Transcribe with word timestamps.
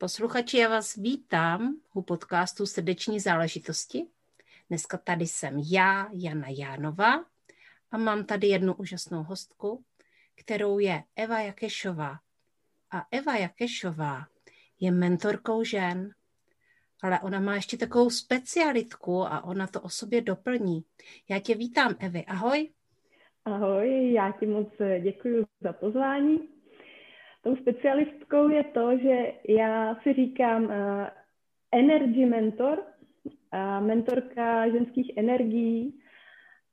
Posluchači, 0.00 0.58
já 0.58 0.68
vás 0.68 0.96
vítám 0.96 1.76
u 1.94 2.02
podcastu 2.02 2.66
Srdeční 2.66 3.20
záležitosti. 3.20 4.06
Dneska 4.68 4.96
tady 4.98 5.26
jsem 5.26 5.58
já, 5.70 6.08
Jana 6.12 6.46
Jánová, 6.48 7.24
a 7.90 7.98
mám 7.98 8.24
tady 8.24 8.46
jednu 8.46 8.74
úžasnou 8.74 9.22
hostku, 9.22 9.84
kterou 10.34 10.78
je 10.78 11.02
Eva 11.16 11.40
Jakešová. 11.40 12.18
A 12.90 13.06
Eva 13.10 13.36
Jakešová 13.36 14.26
je 14.80 14.90
mentorkou 14.90 15.64
žen, 15.64 16.14
ale 17.02 17.20
ona 17.20 17.40
má 17.40 17.54
ještě 17.54 17.76
takovou 17.76 18.10
specialitku 18.10 19.22
a 19.22 19.44
ona 19.44 19.66
to 19.66 19.80
o 19.80 19.88
sobě 19.88 20.20
doplní. 20.20 20.84
Já 21.28 21.38
tě 21.38 21.54
vítám, 21.54 21.94
Evi. 21.98 22.24
Ahoj. 22.24 22.70
Ahoj, 23.44 24.12
já 24.12 24.32
ti 24.32 24.46
moc 24.46 24.68
děkuji 25.02 25.46
za 25.60 25.72
pozvání. 25.72 26.57
Tou 27.42 27.56
specialistkou 27.56 28.48
je 28.48 28.64
to, 28.64 28.98
že 28.98 29.32
já 29.48 29.94
si 30.02 30.12
říkám 30.12 30.64
uh, 30.64 30.70
energy 31.72 32.26
mentor, 32.26 32.78
uh, 32.78 33.86
mentorka 33.86 34.70
ženských 34.70 35.16
energií 35.16 36.00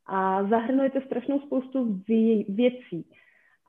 a 0.06 0.44
zahrnujete 0.44 1.02
strašnou 1.02 1.40
spoustu 1.40 2.02
věcí. 2.50 3.06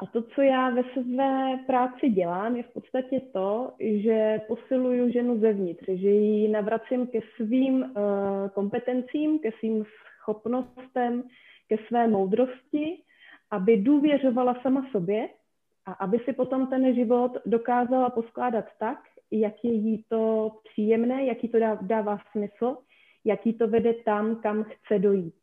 A 0.01 0.07
to, 0.07 0.23
co 0.23 0.43
já 0.43 0.71
ve 0.71 0.83
své 0.83 1.59
práci 1.67 2.09
dělám, 2.09 2.57
je 2.57 2.63
v 2.63 2.73
podstatě 2.73 3.21
to, 3.33 3.73
že 3.81 4.41
posiluju 4.49 5.13
ženu 5.13 5.41
zevnitř, 5.41 5.85
že 5.87 6.11
ji 6.11 6.49
navracím 6.49 7.07
ke 7.07 7.21
svým 7.37 7.83
uh, 7.83 7.93
kompetencím, 8.55 9.39
ke 9.39 9.51
svým 9.59 9.85
schopnostem, 10.21 11.23
ke 11.69 11.77
své 11.89 12.09
moudrosti, 12.09 13.03
aby 13.51 13.77
důvěřovala 13.77 14.55
sama 14.63 14.89
sobě 14.93 15.29
a 15.87 15.93
aby 15.93 16.19
si 16.19 16.33
potom 16.33 16.67
ten 16.67 16.95
život 16.95 17.33
dokázala 17.47 18.11
poskládat 18.11 18.65
tak, 18.79 18.99
jak 19.31 19.65
je 19.65 19.73
jí 19.73 20.05
to 20.09 20.51
příjemné, 20.65 21.25
jaký 21.25 21.49
to 21.49 21.59
dává 21.81 22.19
smysl, 22.33 22.77
jaký 23.25 23.53
to 23.53 23.69
vede 23.69 23.95
tam, 23.95 24.37
kam 24.37 24.65
chce 24.65 24.99
dojít. 24.99 25.35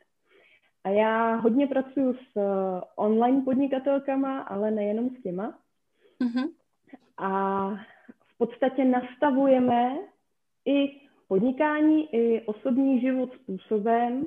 A 0.83 0.89
já 0.89 1.35
hodně 1.35 1.67
pracuji 1.67 2.13
s 2.13 2.37
eh, 2.37 2.81
online 2.95 3.41
podnikatelkama, 3.41 4.41
ale 4.41 4.71
nejenom 4.71 5.09
s 5.09 5.23
těma. 5.23 5.59
Mm-hmm. 6.21 6.49
A 7.17 7.69
v 8.27 8.37
podstatě 8.37 8.85
nastavujeme 8.85 9.97
i 10.65 11.01
podnikání, 11.27 12.15
i 12.15 12.41
osobní 12.41 13.01
život 13.01 13.33
způsobem, 13.33 14.25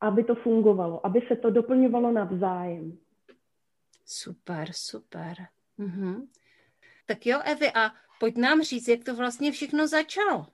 aby 0.00 0.24
to 0.24 0.34
fungovalo, 0.34 1.06
aby 1.06 1.20
se 1.28 1.36
to 1.36 1.50
doplňovalo 1.50 2.12
navzájem. 2.12 2.98
Super, 4.06 4.68
super. 4.72 5.34
Mm-hmm. 5.78 6.26
Tak 7.06 7.26
jo, 7.26 7.38
Evi, 7.44 7.66
a 7.74 7.90
pojď 8.20 8.36
nám 8.36 8.62
říct, 8.62 8.88
jak 8.88 9.04
to 9.04 9.14
vlastně 9.14 9.52
všechno 9.52 9.88
začalo. 9.88 10.46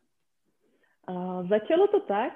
A 1.06 1.42
začalo 1.42 1.86
to 1.88 2.00
tak, 2.00 2.32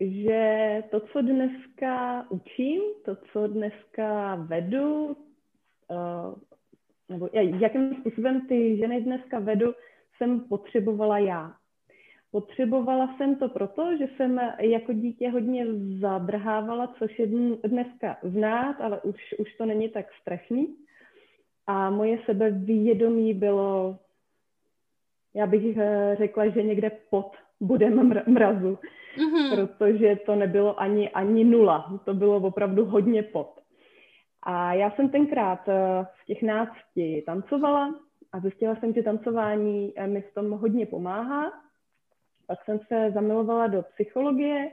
že 0.00 0.82
to, 0.90 1.00
co 1.00 1.22
dneska 1.22 2.26
učím, 2.30 2.82
to, 3.04 3.16
co 3.32 3.46
dneska 3.46 4.34
vedu, 4.34 5.16
nebo 7.08 7.28
jakým 7.34 7.94
způsobem 8.00 8.48
ty 8.48 8.76
ženy 8.76 9.02
dneska 9.02 9.38
vedu, 9.38 9.74
jsem 10.16 10.40
potřebovala 10.40 11.18
já. 11.18 11.56
Potřebovala 12.32 13.14
jsem 13.16 13.36
to 13.36 13.48
proto, 13.48 13.96
že 13.96 14.08
jsem 14.16 14.40
jako 14.60 14.92
dítě 14.92 15.30
hodně 15.30 15.66
zadrhávala, 16.00 16.94
což 16.98 17.18
je 17.18 17.26
dneska 17.64 18.16
znát, 18.22 18.80
ale 18.80 19.00
už, 19.00 19.34
už 19.38 19.54
to 19.54 19.66
není 19.66 19.88
tak 19.88 20.06
strašný. 20.20 20.76
A 21.66 21.90
moje 21.90 22.18
sebevědomí 22.26 23.34
bylo, 23.34 23.98
já 25.34 25.46
bych 25.46 25.76
eh, 25.76 26.16
řekla, 26.18 26.48
že 26.48 26.62
někde 26.62 26.90
pod 27.10 27.32
budem 27.60 28.08
mrazu, 28.26 28.78
mm-hmm. 29.18 29.54
protože 29.54 30.16
to 30.26 30.34
nebylo 30.34 30.80
ani, 30.80 31.10
ani 31.10 31.44
nula, 31.44 32.00
to 32.04 32.14
bylo 32.14 32.36
opravdu 32.36 32.84
hodně 32.84 33.22
pod. 33.22 33.60
A 34.42 34.74
já 34.74 34.90
jsem 34.90 35.08
tenkrát 35.08 35.68
eh, 35.68 36.06
v 36.22 36.24
těch 36.26 36.42
nácti 36.42 37.22
tancovala 37.26 37.94
a 38.32 38.40
zjistila 38.40 38.76
jsem, 38.76 38.94
že 38.94 39.02
tancování 39.02 39.92
eh, 39.96 40.06
mi 40.06 40.20
v 40.22 40.34
tom 40.34 40.50
hodně 40.50 40.86
pomáhá 40.86 41.69
pak 42.50 42.64
jsem 42.64 42.78
se 42.88 43.10
zamilovala 43.10 43.66
do 43.66 43.82
psychologie 43.82 44.70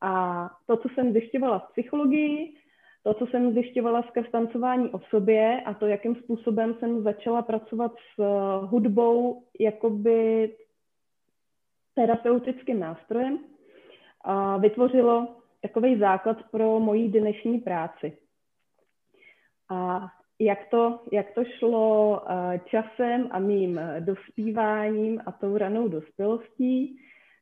a 0.00 0.44
to, 0.66 0.76
co 0.76 0.88
jsem 0.88 1.12
zjišťovala 1.12 1.58
v 1.58 1.72
psychologii, 1.72 2.54
to, 3.02 3.14
co 3.14 3.26
jsem 3.26 3.52
zjišťovala 3.52 4.02
skrz 4.02 4.30
tancování 4.30 4.90
o 4.90 5.00
sobě 5.00 5.62
a 5.66 5.74
to, 5.74 5.86
jakým 5.86 6.16
způsobem 6.16 6.74
jsem 6.74 7.02
začala 7.02 7.42
pracovat 7.42 7.92
s 7.94 8.18
eh, 8.20 8.66
hudbou 8.66 9.44
jakoby 9.60 10.52
terapeutickým 11.94 12.80
nástrojem, 12.80 13.38
vytvořilo 14.58 15.36
takový 15.62 15.98
základ 15.98 16.36
pro 16.50 16.80
moji 16.80 17.08
dnešní 17.08 17.58
práci. 17.58 18.18
A 19.70 20.08
jak 20.40 20.58
to, 20.70 21.00
jak 21.12 21.26
to 21.34 21.44
šlo 21.44 22.22
eh, 22.22 22.60
časem 22.64 23.28
a 23.30 23.38
mým 23.38 23.80
dospíváním 24.00 25.20
a 25.26 25.32
tou 25.32 25.56
ranou 25.56 25.88
dospělostí, 25.88 26.98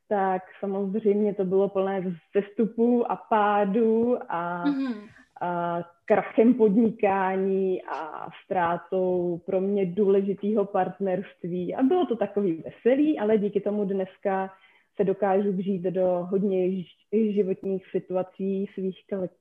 tak 0.09 0.43
samozřejmě 0.61 1.35
to 1.35 1.45
bylo 1.45 1.69
plné 1.69 2.19
zestupů 2.35 3.13
a 3.13 3.17
pádů 3.17 4.19
a, 4.29 4.65
mm-hmm. 4.65 5.09
a 5.41 5.81
krachem 6.05 6.55
podnikání 6.55 7.83
a 7.83 8.29
ztrátou 8.45 9.41
pro 9.47 9.61
mě 9.61 9.87
důležitého 9.87 10.65
partnerství. 10.65 11.75
A 11.75 11.83
bylo 11.83 12.07
to 12.07 12.17
takový 12.17 12.63
veselý, 12.65 13.19
ale 13.19 13.39
díky 13.39 13.61
tomu 13.61 13.85
dneska 13.85 14.51
se 14.97 15.05
dokážu 15.05 15.53
vžít 15.53 15.83
do 15.83 16.27
hodně 16.31 16.85
životních 17.13 17.91
situací 17.91 18.67
svých 18.75 18.97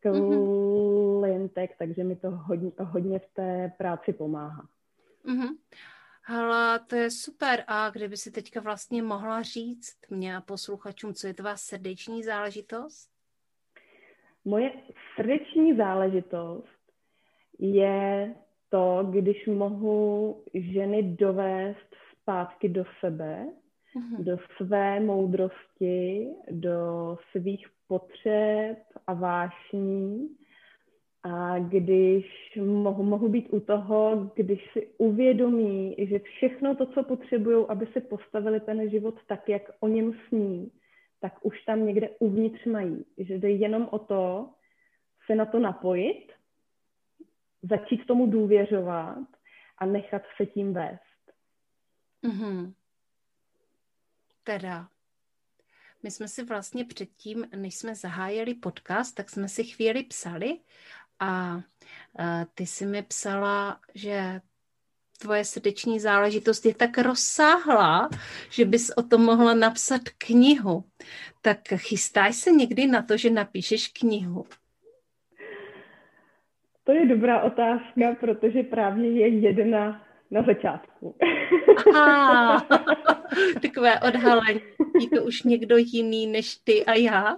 mhm. 0.06 1.20
klientek, 1.20 1.72
mm-hmm. 1.72 1.76
takže 1.80 2.04
mi 2.04 2.16
to 2.16 2.32
hodně, 2.32 2.72
hodně 2.80 3.20
v 3.20 3.34
té 3.34 3.72
práci 3.78 4.14
pomáhá. 4.14 4.68
Mm-hmm. 5.26 5.50
Hele, 6.28 6.80
to 6.80 6.96
je 6.96 7.12
super. 7.12 7.64
A 7.68 7.90
kdyby 7.90 8.18
si 8.18 8.32
teďka 8.32 8.62
vlastně 8.62 9.04
mohla 9.04 9.42
říct 9.42 9.98
mě 10.10 10.38
a 10.38 10.42
posluchačům, 10.42 11.14
co 11.14 11.28
je 11.28 11.34
tvá 11.34 11.58
srdeční 11.58 12.24
záležitost? 12.24 13.10
Moje 14.46 14.72
srdeční 15.16 15.78
záležitost 15.78 16.80
je 17.60 18.36
to, 18.70 19.08
když 19.10 19.48
mohu 19.48 20.44
ženy 20.54 21.04
dovést 21.04 21.96
zpátky 22.22 22.70
do 22.70 22.84
sebe. 23.00 23.46
Do 24.20 24.38
své 24.58 25.00
moudrosti, 25.00 26.28
do 26.52 27.18
svých 27.32 27.68
potřeb 27.88 28.78
a 29.08 29.14
vášní 29.14 30.30
a 31.24 31.60
když 31.60 32.26
mohu, 32.62 33.04
mohu 33.04 33.30
být 33.30 33.48
u 33.54 33.60
toho, 33.60 34.32
když 34.36 34.72
si 34.74 34.88
uvědomí, 34.98 35.96
že 35.98 36.20
všechno 36.20 36.76
to, 36.76 36.86
co 36.86 37.04
potřebují, 37.04 37.66
aby 37.70 37.88
si 37.88 38.02
postavili 38.02 38.60
ten 38.60 38.90
život 38.90 39.16
tak, 39.28 39.50
jak 39.50 39.62
o 39.80 39.88
něm 39.88 40.14
sní, 40.28 40.72
tak 41.20 41.46
už 41.46 41.62
tam 41.62 41.86
někde 41.86 42.10
uvnitř 42.20 42.66
mají. 42.66 43.06
Že 43.18 43.34
jde 43.34 43.50
jenom 43.50 43.88
o 43.92 44.00
to 44.00 44.50
se 45.26 45.36
na 45.36 45.46
to 45.46 45.60
napojit, 45.60 46.32
začít 47.64 48.06
tomu 48.06 48.28
důvěřovat 48.28 49.28
a 49.78 49.86
nechat 49.86 50.22
se 50.38 50.46
tím 50.46 50.74
vést. 50.74 51.32
Mm-hmm. 52.24 52.74
Teda, 54.48 54.88
my 56.04 56.12
jsme 56.12 56.28
si 56.28 56.44
vlastně 56.44 56.86
předtím, 56.86 57.48
než 57.56 57.76
jsme 57.76 57.96
zahájili 57.96 58.54
podcast, 58.54 59.16
tak 59.16 59.30
jsme 59.30 59.50
si 59.50 59.64
chvíli 59.64 60.04
psali 60.04 60.60
a 61.20 61.62
ty 62.56 62.66
si 62.66 62.86
mi 62.86 63.04
psala, 63.04 63.80
že 63.96 64.42
tvoje 65.22 65.46
srdeční 65.46 66.00
záležitost 66.00 66.66
je 66.66 66.76
tak 66.76 66.98
rozsáhlá, 66.98 68.10
že 68.50 68.66
bys 68.66 68.90
o 68.90 69.04
tom 69.04 69.22
mohla 69.22 69.54
napsat 69.54 70.02
knihu. 70.18 70.84
Tak 71.42 71.60
chystáš 71.76 72.36
se 72.36 72.52
někdy 72.52 72.88
na 72.88 73.02
to, 73.02 73.18
že 73.18 73.30
napíšeš 73.30 73.88
knihu? 73.88 74.46
To 76.84 76.92
je 76.92 77.06
dobrá 77.06 77.42
otázka, 77.42 78.16
protože 78.20 78.64
právě 78.64 79.12
je 79.12 79.28
jedna 79.28 80.05
na 80.32 80.44
začátku. 80.44 81.16
Aha, 81.96 82.68
takové 83.62 84.00
odhalení. 84.00 84.62
Ví 84.96 85.10
to 85.10 85.24
už 85.24 85.44
někdo 85.44 85.78
jiný 85.78 86.28
než 86.28 86.56
ty 86.56 86.86
a 86.86 86.94
já? 86.94 87.38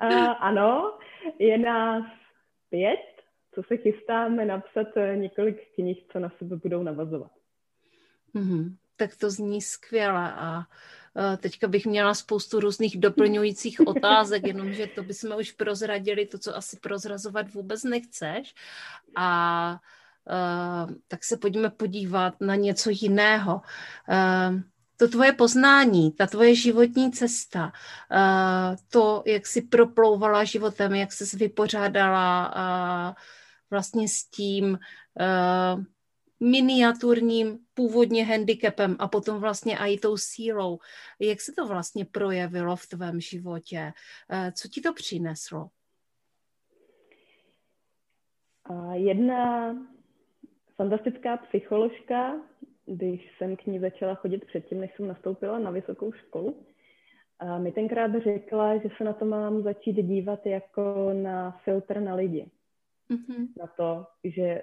a, 0.00 0.32
ano, 0.32 0.98
je 1.38 1.58
nás 1.58 2.04
pět, 2.70 3.00
co 3.54 3.62
se 3.62 3.76
chystáme 3.76 4.44
napsat 4.44 4.86
několik 5.14 5.74
knih, 5.74 6.04
co 6.12 6.18
na 6.18 6.32
sebe 6.38 6.56
budou 6.56 6.82
navazovat. 6.82 7.30
Mm-hmm. 8.34 8.76
Tak 8.96 9.16
to 9.16 9.30
zní 9.30 9.60
skvěle 9.60 10.32
a 10.32 10.62
teďka 11.36 11.68
bych 11.68 11.86
měla 11.86 12.14
spoustu 12.14 12.60
různých 12.60 13.00
doplňujících 13.00 13.80
otázek, 13.86 14.46
jenomže 14.46 14.86
to 14.86 15.02
bychom 15.02 15.36
už 15.38 15.52
prozradili, 15.52 16.26
to, 16.26 16.38
co 16.38 16.56
asi 16.56 16.76
prozrazovat 16.76 17.52
vůbec 17.52 17.84
nechceš. 17.84 18.54
A 19.16 19.80
tak 21.08 21.24
se 21.24 21.36
pojďme 21.36 21.70
podívat 21.70 22.40
na 22.40 22.54
něco 22.54 22.90
jiného. 22.90 23.54
Uh, 23.54 24.60
to 24.96 25.08
tvoje 25.08 25.32
poznání, 25.32 26.12
ta 26.12 26.26
tvoje 26.26 26.54
životní 26.54 27.12
cesta, 27.12 27.72
uh, 28.12 28.76
to, 28.88 29.22
jak 29.26 29.46
jsi 29.46 29.62
proplouvala 29.62 30.44
životem, 30.44 30.94
jak 30.94 31.12
jsi 31.12 31.36
vypořádala 31.36 32.54
vlastně 33.70 34.08
s 34.08 34.24
tím 34.24 34.78
miniaturním 36.40 37.58
původně 37.74 38.24
handicapem 38.24 38.96
a 38.98 39.08
potom 39.08 39.40
vlastně 39.40 39.78
i 39.78 39.98
tou 39.98 40.16
sílou. 40.16 40.78
Jak 41.18 41.40
se 41.40 41.52
to 41.52 41.66
vlastně 41.66 42.04
projevilo 42.04 42.76
v 42.76 42.86
tvém 42.86 43.20
životě? 43.20 43.92
Co 44.52 44.68
ti 44.68 44.80
to 44.80 44.92
přineslo? 44.92 45.68
Jedna 48.92 49.74
fantastická 50.80 51.36
psycholožka 51.36 52.40
když 52.86 53.30
jsem 53.38 53.56
k 53.56 53.66
ní 53.66 53.78
začala 53.78 54.14
chodit 54.14 54.44
předtím, 54.44 54.80
než 54.80 54.90
jsem 54.96 55.08
nastoupila 55.08 55.58
na 55.58 55.70
vysokou 55.70 56.12
školu, 56.12 56.56
a 57.38 57.58
mi 57.58 57.72
tenkrát 57.72 58.22
řekla, 58.22 58.76
že 58.76 58.88
se 58.96 59.04
na 59.04 59.12
to 59.12 59.24
mám 59.24 59.62
začít 59.62 59.92
dívat 59.92 60.46
jako 60.46 61.10
na 61.12 61.50
filtr 61.50 62.00
na 62.00 62.14
lidi. 62.14 62.46
Mm-hmm. 63.10 63.48
Na 63.60 63.66
to, 63.66 64.06
že 64.24 64.62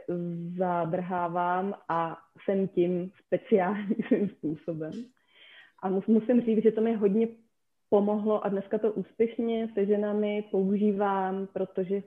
zadrhávám 0.57 1.73
a 1.89 2.17
jsem 2.43 2.67
tím 2.67 3.11
speciálním 3.25 4.29
způsobem. 4.37 4.91
A 5.83 5.89
musím 5.89 6.41
říct, 6.41 6.63
že 6.63 6.71
to 6.71 6.81
mi 6.81 6.93
hodně 6.93 7.27
pomohlo 7.89 8.45
a 8.45 8.49
dneska 8.49 8.77
to 8.77 8.93
úspěšně 8.93 9.69
se 9.73 9.85
ženami 9.85 10.43
používám, 10.51 11.47
protože 11.53 12.03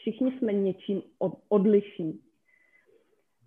všichni 0.00 0.32
jsme 0.38 0.52
něčím 0.52 1.02
odlišní. 1.48 2.20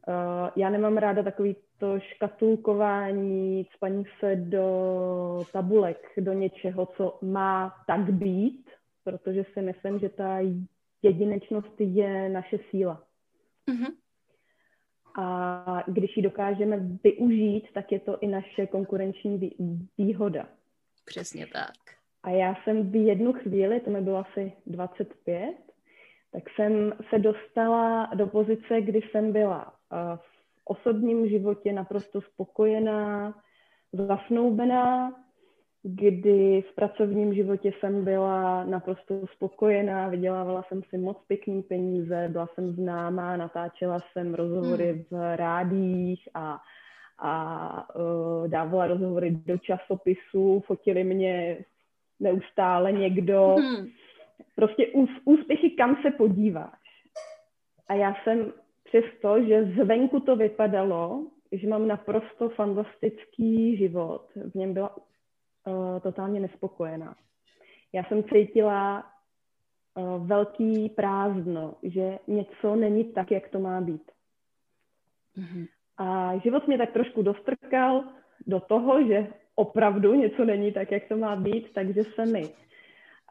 Uh, 0.07 0.49
já 0.55 0.69
nemám 0.69 0.97
ráda 0.97 1.23
takový 1.23 1.55
to 1.77 1.99
škatulkování, 1.99 3.67
spaní 3.75 4.03
se 4.19 4.35
do 4.35 5.45
tabulek, 5.51 5.97
do 6.17 6.33
něčeho, 6.33 6.85
co 6.85 7.19
má 7.21 7.73
tak 7.87 8.13
být, 8.13 8.69
protože 9.03 9.45
si 9.53 9.61
myslím, 9.61 9.99
že 9.99 10.09
ta 10.09 10.39
jedinečnost 11.03 11.73
je 11.79 12.29
naše 12.29 12.57
síla. 12.69 13.03
Mm-hmm. 13.67 13.93
A 15.17 15.83
když 15.87 16.17
ji 16.17 16.23
dokážeme 16.23 16.79
využít, 17.03 17.67
tak 17.73 17.91
je 17.91 17.99
to 17.99 18.19
i 18.19 18.27
naše 18.27 18.67
konkurenční 18.67 19.51
výhoda. 19.97 20.47
Přesně 21.05 21.47
tak. 21.47 21.75
A 22.23 22.29
já 22.29 22.55
jsem 22.63 22.91
v 22.91 22.95
jednu 22.95 23.33
chvíli, 23.33 23.79
to 23.79 23.89
mi 23.89 24.01
bylo 24.01 24.17
asi 24.17 24.53
25, 24.65 25.55
tak 26.35 26.43
jsem 26.55 26.93
se 27.09 27.19
dostala 27.19 28.09
do 28.15 28.27
pozice, 28.27 28.81
kdy 28.81 29.01
jsem 29.01 29.31
byla 29.31 29.73
v 30.15 30.29
osobním 30.65 31.29
životě 31.29 31.73
naprosto 31.73 32.21
spokojená, 32.21 33.33
zasnoubená, 33.93 35.13
kdy 35.83 36.63
v 36.71 36.75
pracovním 36.75 37.33
životě 37.33 37.71
jsem 37.79 38.05
byla 38.05 38.63
naprosto 38.63 39.27
spokojená, 39.35 40.07
vydělávala 40.07 40.63
jsem 40.63 40.81
si 40.89 40.97
moc 40.97 41.17
pěkný 41.27 41.63
peníze, 41.63 42.27
byla 42.31 42.47
jsem 42.47 42.71
známá, 42.71 43.38
natáčela 43.38 43.99
jsem 44.11 44.33
rozhovory 44.33 44.91
hmm. 44.91 45.03
v 45.11 45.35
rádích 45.35 46.29
a, 46.33 46.59
a 47.19 47.95
uh, 47.95 48.47
dávala 48.47 48.88
rozhovory 48.88 49.31
do 49.31 49.57
časopisů, 49.57 50.63
fotili 50.67 51.03
mě 51.03 51.57
neustále 52.19 52.91
někdo. 52.91 53.55
Hmm. 53.59 53.88
Prostě 54.55 54.87
ús, 54.87 55.09
úspěchy, 55.25 55.69
kam 55.69 55.95
se 56.01 56.11
podíváš. 56.11 56.79
A 57.87 57.93
já 57.93 58.15
jsem 58.23 58.53
přesto, 58.83 59.43
že 59.43 59.65
zvenku 59.65 60.19
to 60.19 60.35
vypadalo, 60.35 61.27
že 61.51 61.67
mám 61.67 61.87
naprosto 61.87 62.49
fantastický 62.49 63.77
život, 63.77 64.29
v 64.51 64.55
něm 64.55 64.73
byla 64.73 64.97
uh, 64.97 65.99
totálně 65.99 66.39
nespokojená. 66.39 67.15
Já 67.93 68.03
jsem 68.03 68.23
cítila 68.23 69.03
uh, 69.95 70.27
velký 70.27 70.89
prázdno, 70.89 71.73
že 71.83 72.19
něco 72.27 72.75
není 72.75 73.03
tak, 73.03 73.31
jak 73.31 73.49
to 73.49 73.59
má 73.59 73.81
být. 73.81 74.11
Mm-hmm. 75.38 75.67
A 75.97 76.38
život 76.38 76.67
mě 76.67 76.77
tak 76.77 76.91
trošku 76.91 77.21
dostrkal 77.21 78.03
do 78.47 78.59
toho, 78.59 79.07
že 79.07 79.27
opravdu 79.55 80.13
něco 80.13 80.45
není 80.45 80.71
tak, 80.71 80.91
jak 80.91 81.07
to 81.07 81.17
má 81.17 81.35
být, 81.35 81.73
takže 81.73 82.03
se 82.03 82.25
mi 82.25 82.49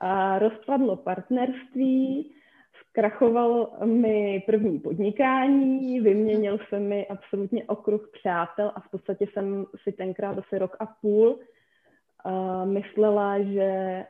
uh, 0.03 0.39
rozpadlo 0.39 0.97
partnerství, 0.97 2.35
Krachoval 2.95 3.71
mi 3.85 4.43
první 4.47 4.81
podnikání, 4.81 6.01
vyměnil 6.01 6.59
se 6.69 6.79
mi 6.79 7.07
absolutně 7.07 7.65
okruh 7.65 8.11
přátel 8.13 8.73
a 8.75 8.81
v 8.81 8.91
podstatě 8.91 9.27
jsem 9.33 9.67
si 9.83 9.93
tenkrát 9.93 10.39
asi 10.39 10.59
rok 10.59 10.77
a 10.81 10.87
půl 10.87 11.29
uh, 11.29 12.67
myslela, 12.67 13.43
že 13.43 14.05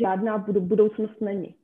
žádná 0.00 0.38
budoucnost 0.38 1.20
není. 1.20 1.54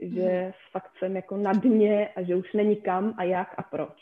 Že 0.00 0.22
hmm. 0.22 0.52
fakt 0.72 0.90
jsem 0.98 1.16
jako 1.16 1.36
na 1.36 1.52
dně 1.52 2.08
a 2.08 2.22
že 2.22 2.36
už 2.36 2.52
není 2.52 2.76
kam 2.76 3.14
a 3.16 3.24
jak 3.24 3.54
a 3.58 3.62
proč. 3.62 3.98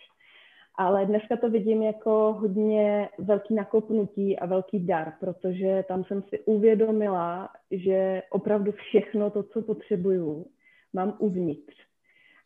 Ale 0.78 1.06
dneska 1.06 1.36
to 1.36 1.50
vidím 1.50 1.82
jako 1.82 2.36
hodně 2.40 3.08
velký 3.18 3.54
nakopnutí 3.54 4.38
a 4.38 4.46
velký 4.46 4.86
dar, 4.86 5.12
protože 5.20 5.84
tam 5.88 6.04
jsem 6.04 6.22
si 6.22 6.40
uvědomila, 6.40 7.48
že 7.70 8.22
opravdu 8.30 8.72
všechno 8.72 9.30
to, 9.30 9.42
co 9.42 9.62
potřebuju, 9.62 10.46
mám 10.92 11.16
uvnitř. 11.18 11.74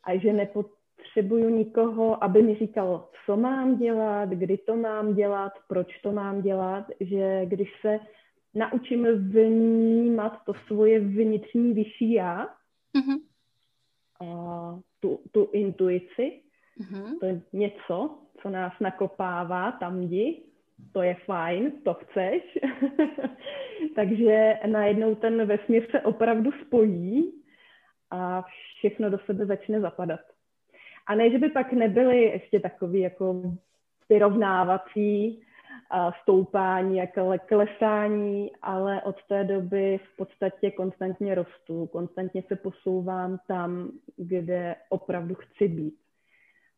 A 0.04 0.18
že 0.18 0.32
nepotřebuju 0.32 1.48
nikoho, 1.48 2.24
aby 2.24 2.42
mi 2.42 2.54
říkal, 2.54 3.08
co 3.26 3.36
mám 3.36 3.76
dělat, 3.78 4.28
kdy 4.28 4.58
to 4.58 4.76
mám 4.76 5.14
dělat, 5.14 5.52
proč 5.68 5.98
to 5.98 6.12
mám 6.12 6.42
dělat, 6.42 6.86
že 7.00 7.46
když 7.46 7.68
se 7.80 8.00
naučím 8.54 9.06
vnímat 9.06 10.32
to 10.46 10.52
svoje 10.66 11.00
vnitřní 11.00 11.72
vyšší 11.72 12.12
já, 12.12 12.48
mm-hmm. 12.96 13.20
a 14.20 14.78
tu, 15.00 15.20
tu 15.30 15.48
intuici, 15.52 16.42
mm-hmm. 16.80 17.18
to 17.20 17.26
je 17.26 17.40
něco, 17.52 18.18
co 18.42 18.50
nás 18.50 18.72
nakopává 18.80 19.72
tam 19.72 20.02
jdi, 20.02 20.42
to 20.92 21.02
je 21.02 21.14
fajn, 21.14 21.72
to 21.84 21.94
chceš. 21.94 22.42
Takže 23.94 24.54
najednou 24.66 25.14
ten 25.14 25.46
vesmír 25.46 25.86
se 25.90 26.00
opravdu 26.00 26.50
spojí 26.66 27.32
a 28.10 28.44
všechno 28.76 29.10
do 29.10 29.18
sebe 29.18 29.46
začne 29.46 29.80
zapadat. 29.80 30.20
A 31.06 31.14
ne, 31.14 31.30
že 31.30 31.38
by 31.38 31.48
pak 31.48 31.72
nebyly 31.72 32.22
ještě 32.22 32.60
takový 32.60 33.00
jako 33.00 33.42
vyrovnávací 34.08 35.42
stoupání, 36.22 36.96
jako 36.96 37.34
klesání, 37.48 38.50
ale 38.62 39.02
od 39.02 39.16
té 39.28 39.44
doby 39.44 39.98
v 39.98 40.16
podstatě 40.16 40.70
konstantně 40.70 41.34
rostu, 41.34 41.86
konstantně 41.86 42.42
se 42.48 42.56
posouvám 42.56 43.38
tam, 43.48 43.90
kde 44.16 44.76
opravdu 44.88 45.34
chci 45.34 45.68
být. 45.68 45.99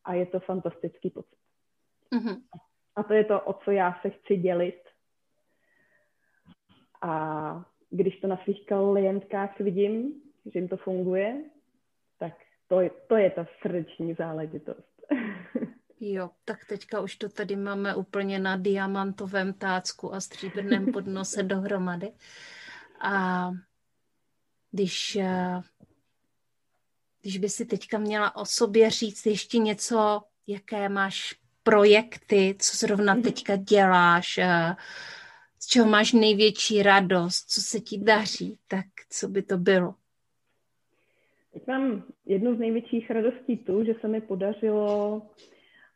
A 0.05 0.15
je 0.15 0.27
to 0.27 0.41
fantastický 0.41 1.11
pocit. 1.11 1.39
Mm-hmm. 2.13 2.43
A 2.97 3.03
to 3.03 3.15
je 3.15 3.25
to, 3.25 3.41
o 3.41 3.53
co 3.53 3.71
já 3.71 3.99
se 4.03 4.11
chci 4.11 4.37
dělit. 4.37 4.83
A 7.03 7.65
když 7.91 8.21
to 8.21 8.27
na 8.27 8.37
svých 8.37 8.67
klientkách 8.67 9.61
vidím, 9.61 10.23
že 10.45 10.59
jim 10.59 10.69
to 10.69 10.77
funguje, 10.77 11.45
tak 12.19 12.33
to 12.69 12.81
je, 12.81 12.91
to 13.09 13.17
je 13.17 13.31
ta 13.31 13.47
srdeční 13.61 14.15
záležitost. 14.15 14.93
Jo, 16.05 16.31
tak 16.45 16.65
teďka 16.65 17.01
už 17.01 17.17
to 17.17 17.29
tady 17.29 17.57
máme 17.57 17.95
úplně 17.95 18.39
na 18.39 18.57
diamantovém 18.57 19.55
tácku 19.55 20.15
a 20.15 20.21
stříbrném 20.21 20.93
podnose 20.93 21.43
dohromady. 21.53 22.13
A 23.01 23.51
když, 24.71 25.17
eh, 25.17 25.61
když 27.23 27.39
by 27.39 27.49
si 27.49 27.67
teďka 27.67 27.99
měla 27.99 28.37
o 28.37 28.45
sobě 28.45 28.91
říct 28.91 29.27
ještě 29.27 29.59
něco, 29.59 30.21
jaké 30.47 30.89
máš 30.89 31.35
projekty, 31.63 32.55
co 32.59 32.77
zrovna 32.77 33.15
mhm. 33.15 33.23
teďka 33.23 33.57
děláš, 33.57 34.39
eh, 34.39 34.75
z 35.59 35.67
čeho 35.67 35.89
máš 35.89 36.13
největší 36.13 36.83
radost, 36.83 37.51
co 37.51 37.61
se 37.61 37.81
ti 37.81 37.99
daří, 37.99 38.59
tak 38.69 38.87
co 39.11 39.29
by 39.29 39.43
to 39.43 39.59
bylo? 39.59 39.95
Teď 41.53 41.67
mám 41.67 42.05
jednu 42.27 42.57
z 42.57 42.59
největších 42.59 43.11
radostí 43.11 43.57
tu, 43.57 43.85
že 43.85 43.95
se 44.01 44.09
mi 44.09 44.21
podařilo 44.21 45.23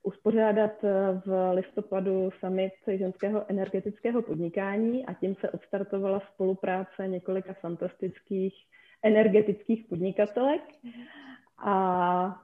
uspořádat 0.03 0.71
v 1.27 1.53
listopadu 1.55 2.31
summit 2.41 2.73
ženského 2.99 3.51
energetického 3.51 4.23
podnikání 4.23 5.07
a 5.07 5.15
tím 5.15 5.35
se 5.41 5.51
odstartovala 5.51 6.23
spolupráce 6.35 7.09
několika 7.09 7.53
fantastických 7.53 8.55
energetických 9.03 9.85
podnikatelek. 9.89 10.63
A, 11.59 12.41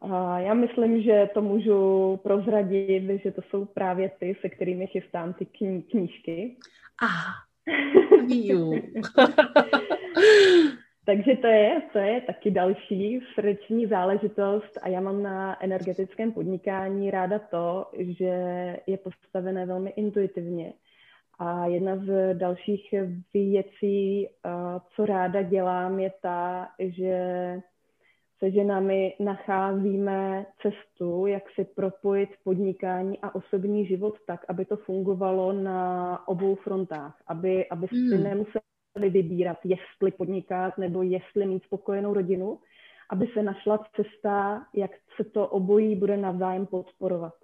a 0.00 0.38
já 0.38 0.54
myslím, 0.54 1.02
že 1.02 1.28
to 1.34 1.42
můžu 1.42 2.20
prozradit, 2.22 3.20
že 3.22 3.32
to 3.32 3.42
jsou 3.42 3.64
právě 3.64 4.10
ty, 4.18 4.36
se 4.40 4.48
kterými 4.48 4.86
chystám 4.86 5.32
ty 5.32 5.44
kni- 5.44 5.82
knížky. 5.90 6.56
Aha. 7.02 7.32
Takže 11.06 11.36
to 11.36 11.46
je, 11.46 11.82
to 11.92 11.98
je 11.98 12.20
taky 12.20 12.50
další 12.50 13.20
srdeční 13.34 13.86
záležitost 13.86 14.78
a 14.82 14.88
já 14.88 15.00
mám 15.00 15.22
na 15.22 15.64
energetickém 15.64 16.32
podnikání 16.32 17.10
ráda 17.10 17.38
to, 17.38 17.86
že 17.98 18.34
je 18.86 18.98
postavené 18.98 19.66
velmi 19.66 19.90
intuitivně. 19.90 20.72
A 21.38 21.66
jedna 21.66 21.96
z 21.96 22.34
dalších 22.34 22.94
věcí, 23.34 24.28
co 24.96 25.06
ráda 25.06 25.42
dělám, 25.42 26.00
je 26.00 26.12
ta, 26.22 26.68
že 26.78 27.20
se 28.38 28.50
ženami 28.50 29.14
nacházíme 29.20 30.46
cestu, 30.62 31.26
jak 31.26 31.42
si 31.50 31.64
propojit 31.64 32.30
podnikání 32.44 33.18
a 33.22 33.34
osobní 33.34 33.86
život 33.86 34.14
tak, 34.26 34.44
aby 34.48 34.64
to 34.64 34.76
fungovalo 34.76 35.52
na 35.52 36.20
obou 36.28 36.54
frontách, 36.54 37.22
aby, 37.26 37.68
aby 37.68 37.86
hmm. 37.86 38.08
si 38.08 38.18
nemuseli 38.18 39.10
vybírat, 39.10 39.58
jestli 39.64 40.10
podnikat 40.10 40.78
nebo 40.78 41.02
jestli 41.02 41.46
mít 41.46 41.62
spokojenou 41.62 42.14
rodinu, 42.14 42.58
aby 43.10 43.26
se 43.26 43.42
našla 43.42 43.84
cesta, 43.96 44.66
jak 44.74 44.90
se 45.16 45.24
to 45.24 45.48
obojí 45.48 45.96
bude 45.96 46.16
navzájem 46.16 46.66
podporovat. 46.66 47.34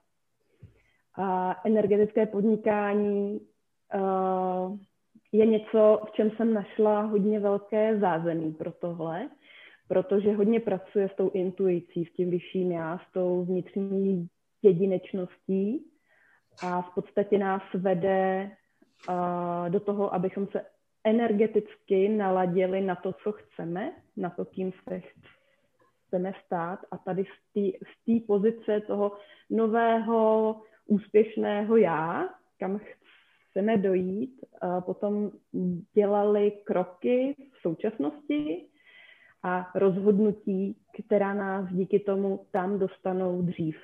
A 1.14 1.56
energetické 1.64 2.26
podnikání 2.26 3.40
uh, 3.94 4.76
je 5.32 5.46
něco, 5.46 6.00
v 6.08 6.12
čem 6.12 6.30
jsem 6.30 6.54
našla 6.54 7.00
hodně 7.00 7.40
velké 7.40 7.98
zázemí 7.98 8.52
pro 8.52 8.72
tohle, 8.72 9.28
protože 9.88 10.32
hodně 10.32 10.60
pracuje 10.60 11.08
s 11.08 11.16
tou 11.16 11.30
intuicí, 11.30 12.04
s 12.04 12.12
tím 12.12 12.30
vyšším 12.30 12.72
já, 12.72 12.98
s 12.98 13.12
tou 13.12 13.44
vnitřní 13.44 14.28
jedinečností 14.62 15.86
a 16.62 16.82
v 16.82 16.94
podstatě 16.94 17.38
nás 17.38 17.62
vede 17.74 18.50
uh, 19.08 19.70
do 19.70 19.80
toho, 19.80 20.14
abychom 20.14 20.46
se 20.46 20.64
energeticky 21.04 22.08
naladili 22.08 22.80
na 22.80 22.94
to, 22.94 23.12
co 23.12 23.32
chceme, 23.32 23.92
na 24.16 24.30
to, 24.30 24.44
kým 24.44 24.72
se 24.88 25.02
chceme 26.06 26.32
stát. 26.46 26.78
A 26.90 26.98
tady 26.98 27.24
z 27.24 28.04
té 28.04 28.26
pozice 28.26 28.80
toho 28.80 29.12
nového 29.50 30.60
úspěšného 30.86 31.76
já, 31.76 32.28
kam 32.58 32.80
chceme 33.50 33.76
dojít, 33.76 34.40
potom 34.86 35.30
dělali 35.94 36.50
kroky 36.50 37.34
v 37.52 37.60
současnosti 37.60 38.68
a 39.42 39.70
rozhodnutí, 39.74 40.76
která 41.04 41.34
nás 41.34 41.68
díky 41.70 42.00
tomu 42.00 42.46
tam 42.50 42.78
dostanou 42.78 43.42
dřív. 43.42 43.76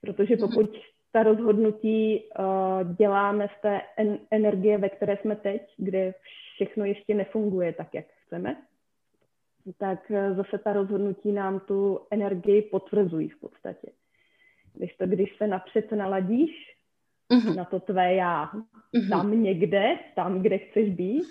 Protože 0.00 0.36
pokud 0.36 0.70
ta 1.12 1.22
rozhodnutí 1.22 2.20
uh, 2.20 2.94
děláme 2.96 3.48
z 3.58 3.62
té 3.62 3.80
en- 3.96 4.18
energie, 4.30 4.78
ve 4.78 4.88
které 4.88 5.16
jsme 5.16 5.36
teď, 5.36 5.62
kde 5.76 6.14
všechno 6.54 6.84
ještě 6.84 7.14
nefunguje 7.14 7.72
tak, 7.72 7.94
jak 7.94 8.04
chceme, 8.26 8.56
tak 9.78 10.10
uh, 10.10 10.36
zase 10.36 10.58
ta 10.58 10.72
rozhodnutí 10.72 11.32
nám 11.32 11.60
tu 11.60 12.00
energii 12.10 12.62
potvrzují 12.62 13.28
v 13.28 13.40
podstatě. 13.40 13.92
Když 14.74 14.96
to, 14.96 15.06
když 15.06 15.36
se 15.36 15.46
napřed 15.46 15.92
naladíš 15.92 16.50
uh-huh. 17.30 17.56
na 17.56 17.64
to 17.64 17.80
tvé 17.80 18.14
já, 18.14 18.50
uh-huh. 18.94 19.08
tam 19.10 19.42
někde, 19.42 19.98
tam, 20.14 20.42
kde 20.42 20.58
chceš 20.58 20.90
být 20.90 21.24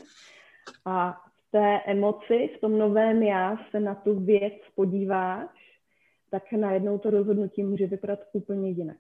a 0.85 1.21
té 1.51 1.81
emoci, 1.85 2.49
v 2.57 2.59
tom 2.61 2.77
novém 2.77 3.23
já 3.23 3.57
se 3.71 3.79
na 3.79 3.95
tu 3.95 4.19
věc 4.19 4.53
podíváš, 4.75 5.49
tak 6.29 6.51
najednou 6.51 6.97
to 6.97 7.09
rozhodnutí 7.09 7.63
může 7.63 7.87
vypadat 7.87 8.19
úplně 8.33 8.69
jinak. 8.69 8.97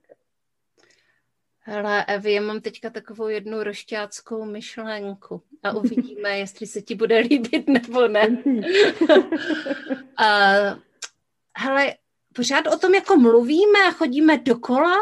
Hele, 1.63 2.05
Evi, 2.05 2.33
já 2.33 2.41
mám 2.41 2.61
teďka 2.61 2.89
takovou 2.89 3.27
jednu 3.27 3.63
rošťáckou 3.63 4.45
myšlenku 4.45 5.41
a 5.63 5.71
uvidíme, 5.75 6.37
jestli 6.37 6.67
se 6.67 6.81
ti 6.81 6.95
bude 6.95 7.19
líbit 7.19 7.67
nebo 7.67 8.07
ne. 8.07 8.27
a, 10.17 10.25
hele, 11.57 11.95
pořád 12.35 12.67
o 12.67 12.77
tom 12.77 12.93
jako 12.93 13.17
mluvíme 13.17 13.79
a 13.87 13.91
chodíme 13.91 14.37
dokola 14.37 14.95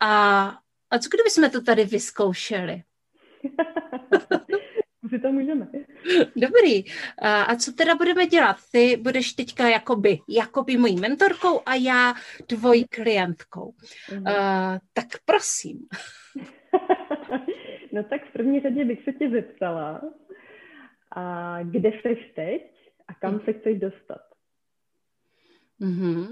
a, 0.00 0.44
a 0.90 0.98
co 0.98 1.08
kdyby 1.08 1.30
jsme 1.30 1.50
to 1.50 1.60
tady 1.60 1.84
vyzkoušeli? 1.84 2.82
si 5.08 5.18
to 5.18 5.32
můžeme. 5.32 5.68
Dobrý. 6.36 6.84
A 7.22 7.56
co 7.56 7.72
teda 7.72 7.94
budeme 7.94 8.26
dělat? 8.26 8.56
Ty 8.72 8.96
budeš 8.96 9.32
teďka 9.32 9.68
jakoby, 9.68 10.18
jakoby 10.28 10.76
mojí 10.76 11.00
mentorkou 11.00 11.60
a 11.66 11.74
já 11.74 12.14
tvojí 12.46 12.84
klientkou. 12.84 13.74
Mm. 14.12 14.18
Uh, 14.18 14.24
tak 14.92 15.06
prosím. 15.24 15.78
no 17.92 18.04
tak 18.04 18.28
v 18.28 18.32
první 18.32 18.60
řadě 18.60 18.84
bych 18.84 19.04
se 19.04 19.12
tě 19.12 19.30
zeptala, 19.30 20.00
a 21.16 21.58
kde 21.62 21.88
jsi 21.88 22.32
teď 22.34 22.92
a 23.08 23.14
kam 23.14 23.40
se 23.40 23.52
chceš 23.52 23.78
dostat? 23.78 24.20
Mm-hmm. 25.80 26.26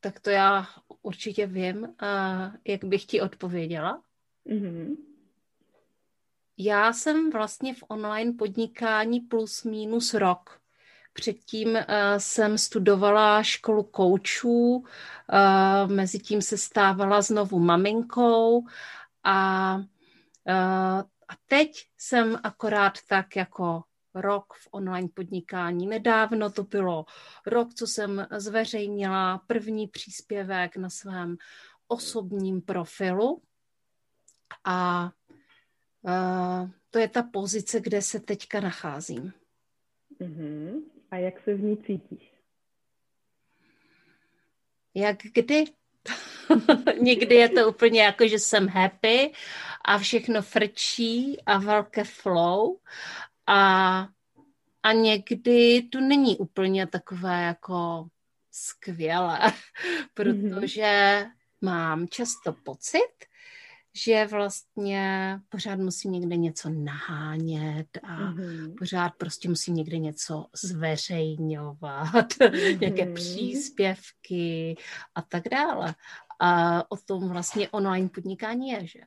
Tak 0.00 0.20
to 0.20 0.30
já 0.30 0.64
určitě 1.02 1.46
vím, 1.46 1.82
uh, 1.82 1.88
jak 2.68 2.84
bych 2.84 3.04
ti 3.04 3.20
odpověděla. 3.20 4.02
Mm-hmm. 4.46 4.96
Já 6.62 6.92
jsem 6.92 7.30
vlastně 7.30 7.74
v 7.74 7.84
online 7.88 8.32
podnikání 8.32 9.20
plus 9.20 9.64
minus 9.64 10.14
rok. 10.14 10.60
Předtím 11.12 11.68
uh, 11.68 11.80
jsem 12.18 12.58
studovala 12.58 13.42
školu 13.42 13.82
koučů, 13.82 14.76
uh, 14.76 14.84
mezi 15.86 16.18
tím 16.18 16.42
se 16.42 16.58
stávala 16.58 17.22
znovu 17.22 17.58
maminkou 17.58 18.66
a, 19.24 19.74
uh, 19.76 21.00
a 21.28 21.34
teď 21.46 21.86
jsem 21.98 22.38
akorát 22.42 22.92
tak 23.08 23.36
jako 23.36 23.82
rok 24.14 24.54
v 24.54 24.68
online 24.70 25.08
podnikání. 25.14 25.86
Nedávno 25.86 26.50
to 26.50 26.62
bylo 26.64 27.04
rok, 27.46 27.74
co 27.74 27.86
jsem 27.86 28.26
zveřejnila 28.30 29.38
první 29.46 29.88
příspěvek 29.88 30.76
na 30.76 30.90
svém 30.90 31.36
osobním 31.88 32.62
profilu 32.62 33.42
a 34.64 35.10
to 36.90 36.98
je 36.98 37.08
ta 37.08 37.22
pozice, 37.22 37.80
kde 37.80 38.02
se 38.02 38.20
teďka 38.20 38.60
nacházím. 38.60 39.32
Uh-huh. 40.20 40.82
A 41.10 41.16
jak 41.16 41.40
se 41.40 41.54
v 41.54 41.62
ní 41.62 41.76
cítíš? 41.76 42.32
Jak 44.94 45.16
kdy? 45.34 45.64
Někdy 47.00 47.34
je 47.34 47.48
to 47.48 47.68
úplně 47.68 48.02
jako, 48.02 48.28
že 48.28 48.38
jsem 48.38 48.68
happy 48.68 49.32
a 49.84 49.98
všechno 49.98 50.42
frčí 50.42 51.42
a 51.46 51.58
velké 51.58 52.04
flow 52.04 52.76
a, 53.46 54.08
a 54.82 54.92
někdy 54.92 55.82
to 55.82 56.00
není 56.00 56.38
úplně 56.38 56.86
takové 56.86 57.42
jako 57.42 58.08
skvělé, 58.50 59.52
protože 60.14 61.24
mám 61.60 62.08
často 62.08 62.52
pocit, 62.52 63.29
že 63.94 64.26
vlastně 64.26 65.36
pořád 65.48 65.78
musím 65.78 66.12
někde 66.12 66.36
něco 66.36 66.70
nahánět 66.70 67.86
a 68.02 68.32
mm-hmm. 68.32 68.74
pořád 68.78 69.12
prostě 69.18 69.48
musím 69.48 69.74
někde 69.74 69.98
něco 69.98 70.46
zveřejňovat, 70.62 72.28
mm-hmm. 72.28 72.80
nějaké 72.80 73.12
příspěvky 73.12 74.74
a 75.14 75.22
tak 75.22 75.48
dále. 75.48 75.94
A 76.40 76.82
o 76.90 76.96
tom 76.96 77.28
vlastně 77.28 77.68
online 77.68 78.08
podnikání 78.08 78.68
je, 78.68 78.86
že? 78.86 79.00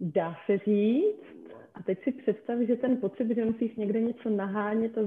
Dá 0.00 0.36
se 0.46 0.58
říct. 0.58 1.48
A 1.74 1.82
teď 1.82 2.04
si 2.04 2.12
představ, 2.12 2.58
že 2.60 2.76
ten 2.76 2.96
pocit, 2.96 3.34
že 3.34 3.44
musíš 3.44 3.76
někde 3.76 4.00
něco 4.00 4.30
nahánět 4.30 4.98
a 4.98 5.00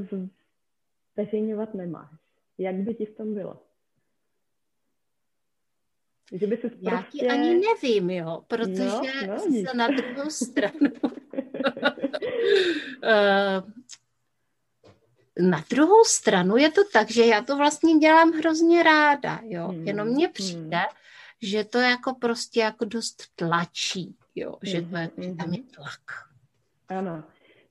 zveřejňovat 1.15 1.73
nemáš. 1.73 2.09
Jak 2.57 2.75
by 2.75 2.95
ti 2.95 3.05
v 3.05 3.17
tom 3.17 3.33
bylo? 3.33 3.70
Že 6.31 6.47
by 6.47 6.57
prostě... 6.57 6.79
Já 6.81 7.05
ti 7.11 7.27
ani 7.27 7.59
nevím, 7.59 8.09
jo, 8.09 8.43
protože 8.47 8.85
no, 8.85 9.01
no, 9.27 9.39
se 9.39 9.77
na 9.77 9.87
druhou 9.87 10.29
stranu... 10.29 10.91
Eh, 13.03 13.61
na 15.39 15.63
druhou 15.69 16.03
stranu 16.03 16.57
je 16.57 16.71
to 16.71 16.81
tak, 16.93 17.11
že 17.11 17.25
já 17.25 17.41
to 17.41 17.57
vlastně 17.57 17.93
dělám 17.93 18.31
hrozně 18.31 18.83
ráda, 18.83 19.39
jo, 19.43 19.67
hmm. 19.67 19.87
jenom 19.87 20.07
mně 20.07 20.25
hmm. 20.25 20.33
přijde, 20.33 20.77
hmm. 20.77 20.87
že 21.41 21.63
to 21.63 21.77
jako 21.77 22.15
prostě 22.15 22.59
jako 22.59 22.85
dost 22.85 23.23
tlačí, 23.35 24.15
jo, 24.35 24.55
že, 24.63 24.81
to 24.81 24.97
je, 24.97 25.09
hmm. 25.17 25.23
že 25.23 25.35
tam 25.35 25.53
je 25.53 25.59
hmm. 25.59 25.69
tlak. 25.75 26.01
Ano, 26.89 27.23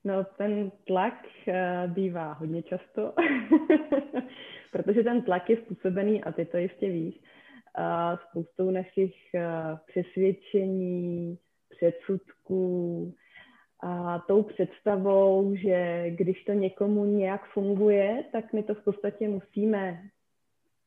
no 0.03 0.25
ten 0.37 0.71
tlak 0.87 1.25
uh, 1.47 1.91
bývá 1.93 2.33
hodně 2.33 2.63
často, 2.63 3.13
protože 4.71 5.03
ten 5.03 5.21
tlak 5.21 5.49
je 5.49 5.57
způsobený, 5.57 6.23
a 6.23 6.31
ty 6.31 6.45
to 6.45 6.57
jistě 6.57 6.89
víš, 6.89 7.15
uh, 7.15 7.30
spoustou 8.29 8.71
našich 8.71 9.15
uh, 9.33 9.77
přesvědčení, 9.87 11.37
předsudků, 11.69 13.13
a 13.83 14.19
tou 14.19 14.43
představou, 14.43 15.55
že 15.55 16.05
když 16.09 16.43
to 16.43 16.51
někomu 16.51 17.05
nějak 17.05 17.45
funguje, 17.53 18.23
tak 18.31 18.53
my 18.53 18.63
to 18.63 18.75
v 18.75 18.83
podstatě 18.83 19.29
musíme, 19.29 20.01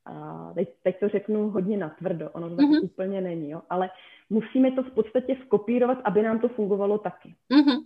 a 0.05 0.53
teď, 0.55 0.69
teď 0.83 1.01
to 1.01 1.09
řeknu 1.09 1.51
hodně 1.51 1.77
natvrdo, 1.77 2.31
ono 2.31 2.51
to 2.51 2.57
tak 2.57 2.67
mm-hmm. 2.67 2.85
úplně 2.85 3.21
není, 3.21 3.51
jo, 3.51 3.63
ale 3.71 3.91
musíme 4.31 4.73
to 4.73 4.83
v 4.83 4.91
podstatě 4.91 5.37
skopírovat, 5.47 5.99
aby 6.05 6.23
nám 6.23 6.39
to 6.39 6.49
fungovalo 6.49 6.99
taky. 6.99 7.35
Mm-hmm. 7.51 7.79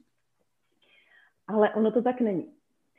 Ale 1.46 1.74
ono 1.74 1.90
to 1.92 2.02
tak 2.02 2.20
není. 2.20 2.52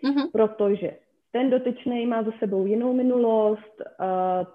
Mm-hmm. 0.04 0.32
Protože 0.32 0.98
ten 1.32 1.50
dotyčný 1.50 2.06
má 2.06 2.24
za 2.24 2.32
sebou 2.40 2.66
jinou 2.66 2.94
minulost, 2.94 3.82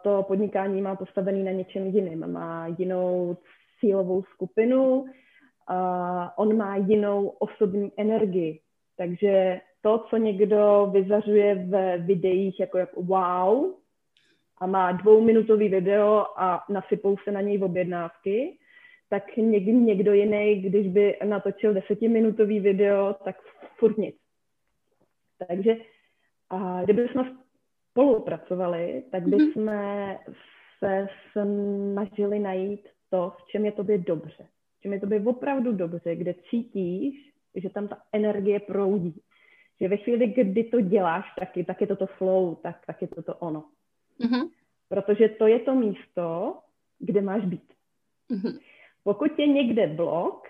to 0.02 0.22
podnikání 0.22 0.82
má 0.82 0.96
postavený 0.96 1.42
na 1.44 1.50
něčem 1.50 1.86
jiném, 1.86 2.32
má 2.32 2.66
jinou 2.66 3.36
cílovou 3.80 4.22
skupinu, 4.22 5.04
on 6.36 6.56
má 6.56 6.76
jinou 6.76 7.28
osobní 7.28 7.92
energii. 7.96 8.60
Takže 8.96 9.60
to, 9.82 10.04
co 10.10 10.16
někdo 10.16 10.90
vyzařuje 10.92 11.54
v 11.54 11.98
videích 11.98 12.60
jako, 12.60 12.78
jako 12.78 13.02
wow 13.02 13.74
a 14.58 14.66
má 14.66 14.92
dvouminutový 14.92 15.68
video 15.68 16.26
a 16.36 16.64
nasypou 16.68 17.16
se 17.24 17.32
na 17.32 17.40
něj 17.40 17.64
objednávky, 17.64 18.58
tak 19.10 19.36
někdy 19.36 19.72
někdo 19.72 20.12
jiný, 20.12 20.54
když 20.54 20.88
by 20.88 21.18
natočil 21.24 21.74
desetiminutový 21.74 22.60
video, 22.60 23.14
tak 23.24 23.36
furt 23.78 23.98
nic. 23.98 24.16
Takže 25.48 25.76
a 26.54 26.82
kdyby 26.84 27.08
jsme 27.08 27.36
spolupracovali, 27.90 29.04
tak 29.10 29.22
mhm. 29.22 29.30
bychom 29.30 29.70
se 30.78 31.08
snažili 31.32 32.38
najít 32.38 32.88
to, 33.10 33.32
v 33.38 33.50
čem 33.50 33.64
je 33.64 33.72
tobě 33.72 33.98
dobře. 33.98 34.46
V 34.78 34.80
čem 34.80 34.92
je 34.92 35.00
tobě 35.00 35.20
opravdu 35.20 35.72
dobře, 35.72 36.16
kde 36.16 36.34
cítíš, 36.50 37.32
že 37.54 37.70
tam 37.70 37.88
ta 37.88 38.02
energie 38.12 38.60
proudí. 38.60 39.20
Že 39.80 39.88
ve 39.88 39.96
chvíli, 39.96 40.26
kdy 40.26 40.64
to 40.64 40.80
děláš 40.80 41.24
taky, 41.38 41.64
tak 41.64 41.80
je 41.80 41.86
to 41.86 41.96
to 41.96 42.06
flow, 42.06 42.54
tak, 42.54 42.86
tak 42.86 43.02
je 43.02 43.08
to 43.08 43.22
to 43.22 43.34
ono. 43.34 43.64
Mm-hmm. 44.20 44.50
Protože 44.88 45.28
to 45.28 45.46
je 45.46 45.58
to 45.58 45.74
místo, 45.74 46.58
kde 46.98 47.20
máš 47.20 47.44
být. 47.44 47.72
Mm-hmm. 48.30 48.58
Pokud 49.04 49.38
je 49.38 49.46
někde 49.46 49.86
blok 49.86 50.48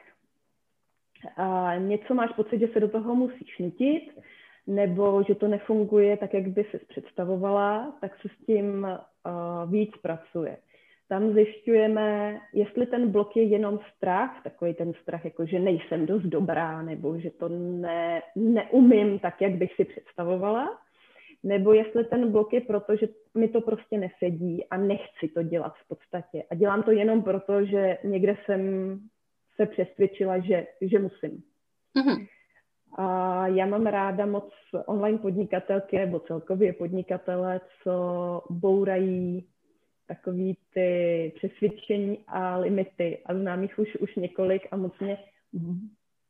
a 1.36 1.76
něco 1.76 2.14
máš 2.14 2.32
pocit, 2.32 2.58
že 2.58 2.68
se 2.68 2.80
do 2.80 2.88
toho 2.88 3.14
musíš 3.14 3.58
nutit, 3.58 4.18
nebo 4.66 5.22
že 5.22 5.34
to 5.34 5.48
nefunguje 5.48 6.16
tak, 6.16 6.34
jak 6.34 6.48
by 6.48 6.64
si 6.64 6.78
představovala, 6.88 7.96
tak 8.00 8.12
se 8.20 8.28
s 8.28 8.46
tím 8.46 8.86
uh, 8.86 9.70
víc 9.70 9.90
pracuje. 10.02 10.56
Tam 11.08 11.32
zjišťujeme, 11.32 12.40
jestli 12.52 12.86
ten 12.86 13.10
blok 13.10 13.36
je 13.36 13.42
jenom 13.42 13.80
strach, 13.96 14.42
takový 14.44 14.74
ten 14.74 14.92
strach, 15.02 15.24
jako 15.24 15.46
že 15.46 15.58
nejsem 15.58 16.06
dost 16.06 16.22
dobrá, 16.22 16.82
nebo 16.82 17.18
že 17.18 17.30
to 17.30 17.48
ne, 17.48 18.22
neumím 18.36 19.18
tak, 19.18 19.40
jak 19.40 19.52
bych 19.52 19.74
si 19.74 19.84
představovala, 19.84 20.78
nebo 21.42 21.72
jestli 21.72 22.04
ten 22.04 22.32
blok 22.32 22.52
je 22.52 22.60
proto, 22.60 22.96
že 22.96 23.08
mi 23.34 23.48
to 23.48 23.60
prostě 23.60 23.98
nesedí 23.98 24.64
a 24.70 24.76
nechci 24.76 25.28
to 25.34 25.42
dělat 25.42 25.74
v 25.84 25.88
podstatě. 25.88 26.42
A 26.50 26.54
dělám 26.54 26.82
to 26.82 26.90
jenom 26.90 27.22
proto, 27.22 27.64
že 27.64 27.98
někde 28.04 28.36
jsem 28.44 28.98
se 29.56 29.66
přesvědčila, 29.66 30.38
že, 30.38 30.66
že 30.80 30.98
musím. 30.98 31.42
Mm-hmm. 31.96 32.26
A 32.94 33.46
já 33.46 33.66
mám 33.66 33.86
ráda 33.86 34.26
moc 34.26 34.52
online 34.86 35.18
podnikatelky 35.18 35.98
nebo 35.98 36.20
celkově 36.20 36.72
podnikatele, 36.72 37.60
co 37.82 38.42
bourají 38.50 39.46
takový 40.06 40.56
ty 40.74 41.32
přesvědčení 41.36 42.18
a 42.26 42.56
limity. 42.56 43.18
A 43.26 43.34
znám 43.34 43.62
jich 43.62 43.78
už, 43.78 43.96
už 43.96 44.16
několik 44.16 44.68
a 44.70 44.76
moc 44.76 44.98
mě 45.00 45.18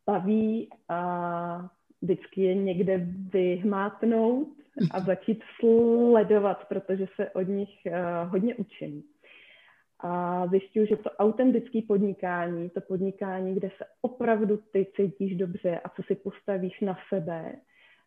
baví 0.07 0.69
a 0.89 1.71
vždycky 2.03 2.43
je 2.43 2.55
někde 2.55 3.07
vyhmátnout 3.33 4.49
a 4.91 5.01
začít 5.01 5.43
sledovat, 5.61 6.69
protože 6.69 7.07
se 7.17 7.31
od 7.31 7.49
nich 7.49 7.71
uh, 7.87 8.31
hodně 8.31 8.55
učím 8.55 9.03
a 10.01 10.47
zjišťuju, 10.47 10.87
že 10.87 10.97
to 10.97 11.11
autentické 11.11 11.83
podnikání, 11.89 12.71
to 12.71 12.81
podnikání, 12.81 13.55
kde 13.55 13.71
se 13.79 13.85
opravdu 14.01 14.57
ty 14.57 14.87
cítíš 14.97 15.37
dobře 15.37 15.81
a 15.85 15.89
co 15.89 16.03
si 16.03 16.15
postavíš 16.15 16.81
na 16.81 16.99
sebe, 17.09 17.53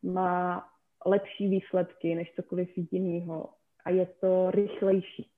má 0.04 0.68
lepší 1.06 1.48
výsledky 1.48 2.16
než 2.16 2.34
cokoliv 2.36 2.70
jiného 2.92 3.50
a 3.86 3.90
je 3.90 4.06
to 4.06 4.52
rychlejší. 4.52 5.30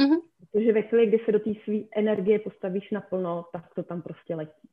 Mm-hmm. 0.00 0.20
Protože 0.52 0.72
ve 0.72 0.82
chvíli, 0.82 1.06
kdy 1.06 1.18
se 1.24 1.32
do 1.32 1.38
té 1.38 1.50
své 1.64 1.76
energie 1.96 2.38
postavíš 2.38 2.90
naplno, 2.90 3.44
tak 3.52 3.74
to 3.74 3.82
tam 3.82 4.02
prostě 4.02 4.34
letí. 4.34 4.68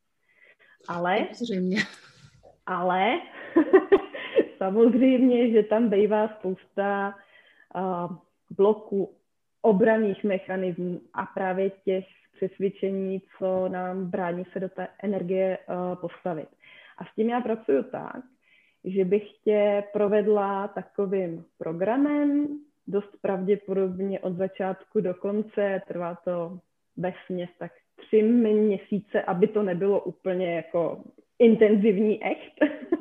Ale... 0.88 1.28
Zřejmě. 1.32 1.76
Ale 2.66 3.20
samozřejmě, 4.58 5.50
že 5.50 5.62
tam 5.62 5.90
bývá 5.90 6.28
spousta 6.28 7.14
uh, 7.74 8.16
bloků 8.50 9.16
obraných 9.62 10.24
mechanismů 10.24 11.00
a 11.14 11.26
právě 11.26 11.70
těch 11.70 12.04
přesvědčení, 12.36 13.22
co 13.38 13.68
nám 13.68 14.10
brání 14.10 14.44
se 14.52 14.60
do 14.60 14.68
té 14.68 14.88
energie 15.02 15.58
uh, 15.58 15.94
postavit. 16.00 16.48
A 16.98 17.04
s 17.04 17.14
tím 17.14 17.30
já 17.30 17.40
pracuji 17.40 17.82
tak, 17.82 18.22
že 18.84 19.04
bych 19.04 19.22
tě 19.44 19.84
provedla 19.92 20.68
takovým 20.68 21.44
programem, 21.58 22.48
dost 22.86 23.16
pravděpodobně 23.20 24.20
od 24.20 24.36
začátku 24.36 25.00
do 25.00 25.14
konce, 25.14 25.82
trvá 25.88 26.14
to 26.24 26.58
ve 26.96 27.12
směs 27.26 27.50
tak 27.58 27.72
tři 27.96 28.22
měsíce, 28.22 29.22
aby 29.22 29.46
to 29.46 29.62
nebylo 29.62 30.00
úplně 30.00 30.56
jako 30.56 31.04
intenzivní 31.38 32.24
echt. 32.24 32.52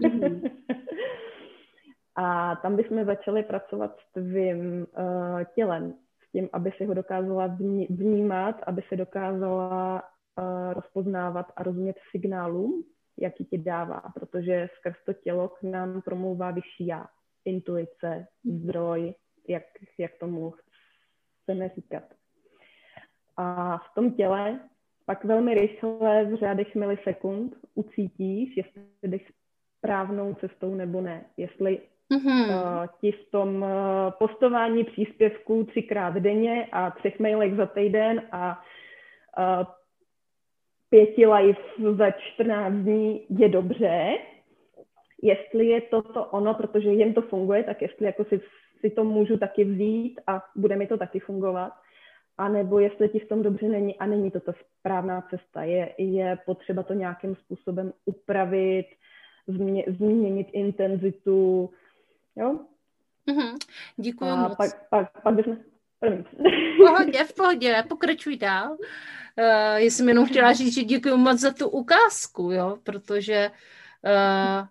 Mm-hmm. 0.02 0.52
a 2.16 2.56
tam 2.56 2.76
bychom 2.76 3.06
začali 3.06 3.44
pracovat 3.44 3.98
s 4.00 4.14
tvým 4.14 4.86
uh, 4.98 5.44
tělem, 5.56 5.94
tím, 6.32 6.50
aby 6.54 6.72
si 6.78 6.86
ho 6.86 6.94
dokázala 6.94 7.58
vnímat, 7.90 8.56
aby 8.68 8.82
se 8.90 8.96
dokázala 8.96 10.04
uh, 10.04 10.74
rozpoznávat 10.74 11.46
a 11.56 11.64
rozumět 11.64 11.96
signálům, 12.12 12.84
jaký 13.18 13.46
ti 13.46 13.58
dává, 13.58 14.02
protože 14.14 14.70
skrz 14.78 14.96
to 15.06 15.14
tělo 15.14 15.50
k 15.50 15.64
nám 15.64 16.02
promlouvá 16.02 16.52
vyšší 16.52 16.88
já, 16.88 17.06
intuice, 17.46 18.28
zdroj, 18.44 19.14
jak, 19.48 19.64
jak 19.98 20.12
tomu 20.20 20.54
chceme 21.44 21.70
říkat. 21.70 22.04
A 23.38 23.78
v 23.78 23.96
tom 23.96 24.14
těle 24.14 24.60
pak 25.06 25.26
velmi 25.26 25.54
rychle 25.54 26.26
v 26.26 26.36
řádech 26.36 26.76
milisekund 26.76 27.56
ucítíš, 27.76 28.58
jestli 28.58 28.82
jdeš 29.04 29.34
správnou 29.78 30.34
cestou 30.34 30.76
nebo 30.76 31.02
ne. 31.02 31.26
Jestli 31.38 31.82
mm-hmm. 32.12 32.46
uh, 32.50 32.88
ti 33.02 33.12
v 33.12 33.32
tom 33.32 33.62
uh, 33.62 33.70
postování 34.20 34.84
příspěvků 34.84 35.64
třikrát 35.64 36.14
denně 36.14 36.68
a 36.72 36.92
třech 36.92 37.20
mailech 37.20 37.56
za 37.56 37.66
týden 37.66 38.22
a 38.32 38.64
uh, 39.38 39.66
pěti 40.90 41.28
live 41.28 41.60
za 41.98 42.12
14 42.12 42.74
dní 42.74 43.26
je 43.30 43.50
dobře. 43.50 44.18
Jestli 45.24 45.66
je 45.66 45.82
toto 45.82 46.26
ono, 46.26 46.54
protože 46.54 46.90
jim 46.90 47.14
to 47.14 47.22
funguje, 47.22 47.64
tak 47.64 47.82
jestli 47.82 48.06
jako 48.06 48.26
si, 48.26 48.42
si 48.80 48.90
to 48.90 49.04
můžu 49.04 49.38
taky 49.38 49.64
vzít 49.64 50.20
a 50.28 50.44
bude 50.56 50.76
mi 50.76 50.88
to 50.88 50.98
taky 50.98 51.20
fungovat. 51.20 51.74
A 52.38 52.50
nebo 52.50 52.80
jestli 52.80 53.10
ti 53.10 53.20
v 53.20 53.28
tom 53.28 53.44
dobře 53.44 53.68
není 53.68 53.98
a 53.98 54.06
není 54.06 54.32
to 54.32 54.40
ta 54.40 54.54
správná 54.80 55.22
cesta. 55.30 55.64
Je, 55.64 55.94
je 55.98 56.38
potřeba 56.46 56.84
to 56.84 56.94
nějakým 56.94 57.36
způsobem 57.36 57.94
upravit, 58.06 58.86
změ, 59.48 59.84
změnit 59.88 60.48
intenzitu, 60.54 61.70
Jo? 62.42 62.60
Mm-hmm. 63.28 63.58
Děkuji 63.98 64.36
moc. 64.36 64.58
Pak, 64.58 64.90
pak, 64.90 65.22
pak 65.22 65.36
bychom... 65.36 65.58
V 66.02 66.78
pohodě, 66.78 67.24
v 67.24 67.34
pohodě, 67.34 67.84
pokračuj 67.90 68.38
dál. 68.38 68.72
Uh, 68.72 69.78
jsem 69.78 70.10
jenom 70.10 70.26
chtěla 70.26 70.54
říct, 70.54 70.74
že 70.74 70.84
děkuji 70.84 71.18
moc 71.18 71.40
za 71.40 71.54
tu 71.54 71.70
ukázku, 71.70 72.52
jo, 72.52 72.78
protože, 72.84 73.52
uh, 74.06 74.68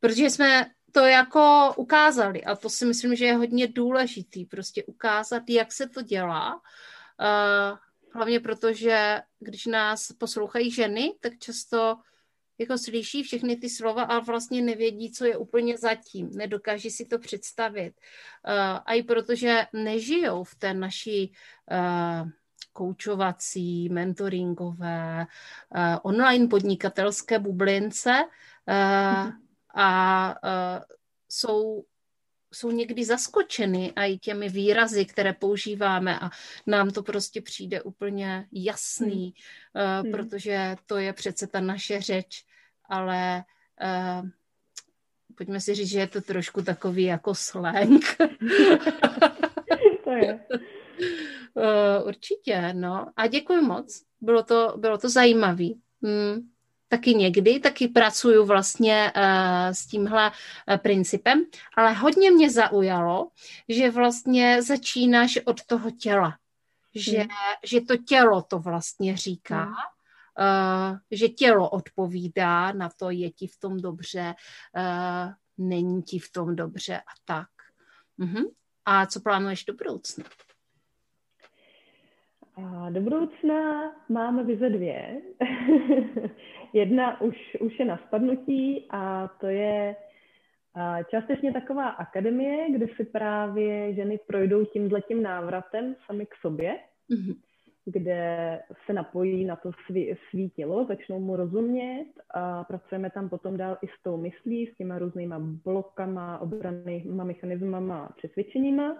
protože 0.00 0.30
jsme 0.30 0.66
to 0.92 1.00
jako 1.00 1.72
ukázali 1.76 2.44
a 2.44 2.56
to 2.56 2.70
si 2.70 2.86
myslím, 2.86 3.16
že 3.16 3.24
je 3.24 3.36
hodně 3.36 3.66
důležitý, 3.66 4.44
prostě 4.44 4.84
ukázat, 4.84 5.42
jak 5.48 5.72
se 5.72 5.88
to 5.88 6.02
dělá. 6.02 6.54
Uh, 6.54 7.78
hlavně 8.12 8.40
protože, 8.40 9.22
když 9.38 9.66
nás 9.66 10.12
poslouchají 10.12 10.70
ženy, 10.70 11.14
tak 11.20 11.38
často 11.38 11.96
jako 12.58 12.78
slyší 12.78 13.22
všechny 13.22 13.56
ty 13.56 13.68
slova, 13.68 14.02
ale 14.02 14.20
vlastně 14.20 14.62
nevědí, 14.62 15.12
co 15.12 15.24
je 15.24 15.36
úplně 15.36 15.78
zatím. 15.78 16.30
Nedokáží 16.34 16.90
si 16.90 17.06
to 17.06 17.18
představit. 17.18 17.92
Uh, 18.48 18.80
a 18.86 18.94
i 18.94 19.02
protože 19.02 19.66
nežijou 19.72 20.44
v 20.44 20.54
té 20.54 20.74
naší 20.74 21.32
uh, 21.70 22.28
koučovací, 22.72 23.88
mentoringové, 23.88 25.26
uh, 25.76 25.98
online 26.02 26.48
podnikatelské 26.48 27.38
bublince 27.38 28.24
uh, 28.68 29.30
a 29.74 30.28
uh, 30.44 30.82
jsou 31.28 31.84
jsou 32.54 32.70
někdy 32.70 33.04
zaskočeny 33.04 33.92
a 33.96 34.04
i 34.04 34.18
těmi 34.18 34.48
výrazy, 34.48 35.04
které 35.04 35.32
používáme 35.32 36.20
a 36.20 36.30
nám 36.66 36.90
to 36.90 37.02
prostě 37.02 37.40
přijde 37.40 37.82
úplně 37.82 38.46
jasný, 38.52 39.34
hmm. 39.74 40.06
uh, 40.06 40.10
protože 40.10 40.76
to 40.86 40.96
je 40.96 41.12
přece 41.12 41.46
ta 41.46 41.60
naše 41.60 42.00
řeč, 42.00 42.44
ale 42.84 43.44
uh, 43.82 44.28
pojďme 45.34 45.60
si 45.60 45.74
říct, 45.74 45.88
že 45.88 45.98
je 45.98 46.06
to 46.06 46.20
trošku 46.20 46.62
takový 46.62 47.02
jako 47.02 47.34
slang. 47.34 48.02
to 50.04 50.10
je. 50.10 50.40
Uh, 51.54 52.06
určitě, 52.06 52.72
no. 52.72 53.06
A 53.16 53.26
děkuji 53.26 53.62
moc. 53.62 54.02
Bylo 54.20 54.42
to, 54.42 54.74
bylo 54.76 54.98
to 54.98 55.08
zajímavé. 55.08 55.68
Hmm 56.02 56.53
taky 56.96 57.14
někdy, 57.14 57.60
taky 57.60 57.88
pracuju 57.88 58.44
vlastně 58.44 59.12
uh, 59.16 59.72
s 59.72 59.86
tímhle 59.86 60.30
uh, 60.30 60.76
principem, 60.76 61.44
ale 61.76 61.92
hodně 61.92 62.30
mě 62.30 62.50
zaujalo, 62.50 63.28
že 63.68 63.90
vlastně 63.90 64.62
začínáš 64.62 65.38
od 65.44 65.64
toho 65.64 65.90
těla, 65.90 66.38
že, 66.94 67.18
hmm. 67.18 67.28
že 67.64 67.80
to 67.80 67.96
tělo 67.96 68.42
to 68.42 68.58
vlastně 68.58 69.16
říká, 69.16 69.62
hmm. 69.62 69.72
uh, 69.72 70.98
že 71.10 71.28
tělo 71.28 71.70
odpovídá 71.70 72.72
na 72.72 72.90
to, 72.96 73.10
je 73.10 73.30
ti 73.30 73.46
v 73.46 73.58
tom 73.58 73.80
dobře, 73.80 74.34
uh, 74.76 75.32
není 75.58 76.02
ti 76.02 76.18
v 76.18 76.32
tom 76.32 76.56
dobře 76.56 76.98
a 76.98 77.12
tak. 77.24 77.48
Uh-huh. 78.18 78.50
A 78.84 79.06
co 79.06 79.20
plánuješ 79.20 79.64
do 79.64 79.74
budoucna? 79.74 80.24
A 82.56 82.90
do 82.90 83.00
budoucna 83.00 83.92
máme 84.08 84.44
vize 84.44 84.70
dvě. 84.70 85.20
Jedna 86.72 87.20
už, 87.20 87.56
už 87.60 87.78
je 87.78 87.84
na 87.84 88.00
spadnutí 88.06 88.86
a 88.90 89.28
to 89.40 89.46
je 89.46 89.96
částečně 91.10 91.52
taková 91.52 91.88
akademie, 91.88 92.70
kde 92.70 92.86
si 92.96 93.04
právě 93.04 93.94
ženy 93.94 94.18
projdou 94.26 94.64
tímhletím 94.64 95.22
návratem 95.22 95.96
sami 96.06 96.26
k 96.26 96.34
sobě, 96.40 96.78
mm-hmm. 97.10 97.36
kde 97.84 98.60
se 98.86 98.92
napojí 98.92 99.44
na 99.44 99.56
to 99.56 99.70
svý, 99.86 100.14
svý 100.30 100.50
tělo, 100.50 100.84
začnou 100.84 101.20
mu 101.20 101.36
rozumět 101.36 102.06
a 102.30 102.64
pracujeme 102.64 103.10
tam 103.10 103.28
potom 103.28 103.56
dál 103.56 103.78
i 103.82 103.86
s 103.86 104.02
tou 104.02 104.16
myslí, 104.16 104.66
s 104.66 104.76
těma 104.76 104.98
různýma 104.98 105.38
blokama, 105.38 106.38
obranýma 106.38 107.24
mechanismama 107.24 108.04
a 108.04 108.12
přesvědčeníma 108.12 108.96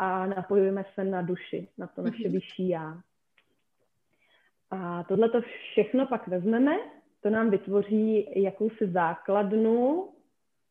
a 0.00 0.26
napojujeme 0.26 0.84
se 0.94 1.04
na 1.04 1.22
duši, 1.22 1.68
na 1.78 1.86
to 1.86 2.02
naše 2.02 2.16
mm-hmm. 2.16 2.32
vyšší 2.32 2.68
já. 2.68 2.98
A 4.70 5.02
tohle 5.02 5.28
to 5.28 5.40
všechno 5.40 6.06
pak 6.06 6.28
vezmeme, 6.28 6.76
to 7.20 7.30
nám 7.30 7.50
vytvoří 7.50 8.42
jakousi 8.42 8.90
základnu, 8.90 10.08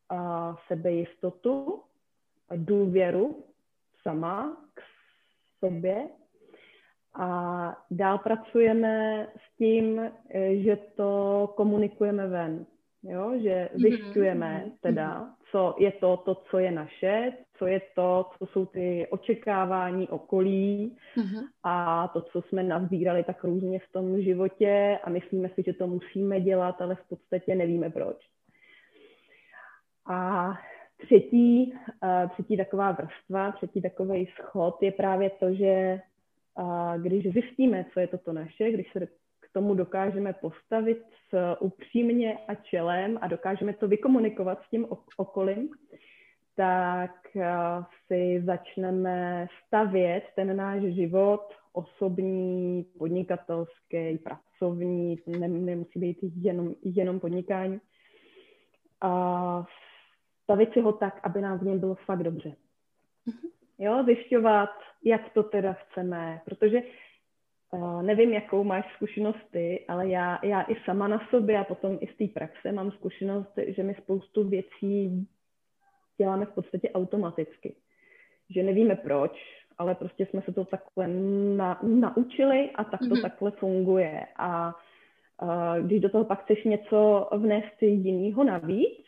a 0.08 0.56
sebejistotu, 0.66 1.82
a 2.48 2.52
důvěru 2.56 3.44
sama 4.02 4.56
k 4.74 4.80
sobě. 5.58 6.08
A 7.14 7.82
dál 7.90 8.18
pracujeme 8.18 9.26
s 9.36 9.56
tím, 9.56 10.10
že 10.52 10.76
to 10.96 11.52
komunikujeme 11.56 12.28
ven. 12.28 12.66
Jo? 13.02 13.32
Že 13.42 13.68
mhm, 13.72 13.80
zjišťujeme 13.80 14.64
mm-hmm. 14.64 14.72
teda, 14.80 15.34
co 15.50 15.74
je 15.78 15.92
to, 15.92 16.16
to, 16.16 16.34
co 16.34 16.58
je 16.58 16.70
naše, 16.70 17.32
co 17.58 17.66
je 17.66 17.80
to, 17.94 18.26
co 18.38 18.46
jsou 18.46 18.66
ty 18.66 19.06
očekávání 19.10 20.08
okolí 20.08 20.96
mm-hmm. 21.16 21.44
a 21.62 22.08
to, 22.08 22.22
co 22.22 22.42
jsme 22.42 22.62
nazbírali 22.62 23.24
tak 23.24 23.44
různě 23.44 23.78
v 23.78 23.92
tom 23.92 24.22
životě 24.22 24.98
a 25.04 25.10
myslíme 25.10 25.48
si, 25.48 25.62
že 25.66 25.72
to 25.72 25.86
musíme 25.86 26.40
dělat, 26.40 26.80
ale 26.80 26.94
v 26.94 27.08
podstatě 27.08 27.54
nevíme 27.54 27.90
proč. 27.90 28.16
A 30.06 30.50
třetí, 30.96 31.72
uh, 32.02 32.30
třetí 32.30 32.56
taková 32.56 32.92
vrstva, 32.92 33.52
třetí 33.52 33.82
takový 33.82 34.26
schod 34.26 34.82
je 34.82 34.92
právě 34.92 35.30
to, 35.30 35.54
že 35.54 36.00
uh, 36.58 37.02
když 37.02 37.32
zjistíme, 37.32 37.84
co 37.92 38.00
je 38.00 38.06
toto 38.06 38.32
naše, 38.32 38.70
když 38.70 38.92
se 38.92 39.08
tomu 39.52 39.74
dokážeme 39.74 40.32
postavit 40.32 41.02
s 41.28 41.56
upřímně 41.60 42.38
a 42.48 42.54
čelem 42.54 43.18
a 43.20 43.28
dokážeme 43.28 43.72
to 43.72 43.88
vykomunikovat 43.88 44.62
s 44.62 44.70
tím 44.70 44.86
okolím, 45.16 45.68
tak 46.56 47.36
eh, 47.36 47.48
si 48.06 48.42
začneme 48.46 49.46
stavět 49.66 50.24
ten 50.36 50.56
náš 50.56 50.82
život 50.82 51.52
osobní, 51.72 52.86
podnikatelský, 52.98 54.18
pracovní, 54.18 55.18
ne, 55.26 55.48
nemusí 55.48 55.98
být 55.98 56.18
jenom, 56.22 56.74
jenom 56.82 57.20
podnikání, 57.20 57.80
a 59.00 59.64
stavit 60.42 60.72
si 60.72 60.80
ho 60.80 60.92
tak, 60.92 61.20
aby 61.22 61.40
nám 61.40 61.58
v 61.58 61.62
něm 61.62 61.80
bylo 61.80 61.94
fakt 61.94 62.22
dobře. 62.22 62.48
Mm-hmm. 62.48 63.50
Jo, 63.78 64.02
zjišťovat, 64.04 64.70
jak 65.04 65.32
to 65.32 65.42
teda 65.42 65.72
chceme, 65.72 66.40
protože 66.44 66.82
uh, 67.70 68.02
nevím, 68.02 68.32
jakou 68.32 68.64
máš 68.64 68.84
zkušenost 68.94 69.50
ty, 69.50 69.84
ale 69.88 70.08
já, 70.08 70.38
já 70.42 70.62
i 70.62 70.76
sama 70.84 71.08
na 71.08 71.28
sobě 71.30 71.58
a 71.58 71.64
potom 71.64 71.98
i 72.00 72.06
z 72.06 72.16
té 72.16 72.40
praxe 72.40 72.72
mám 72.72 72.90
zkušenost, 72.90 73.52
že 73.66 73.82
mi 73.82 73.94
spoustu 73.94 74.48
věcí 74.48 75.28
děláme 76.18 76.46
v 76.46 76.54
podstatě 76.54 76.90
automaticky. 76.90 77.74
Že 78.50 78.62
nevíme 78.62 78.96
proč, 78.96 79.32
ale 79.78 79.94
prostě 79.94 80.26
jsme 80.26 80.42
se 80.42 80.52
to 80.52 80.64
takhle 80.64 81.08
na, 81.56 81.80
naučili 81.82 82.70
a 82.74 82.84
tak 82.84 83.00
to 83.00 83.06
mm-hmm. 83.06 83.22
takhle 83.22 83.50
funguje. 83.50 84.26
A 84.36 84.74
uh, 85.42 85.86
když 85.86 86.00
do 86.00 86.08
toho 86.08 86.24
pak 86.24 86.44
chceš 86.44 86.64
něco 86.64 87.28
vnést 87.36 87.82
jinýho 87.82 88.44
navíc, 88.44 89.04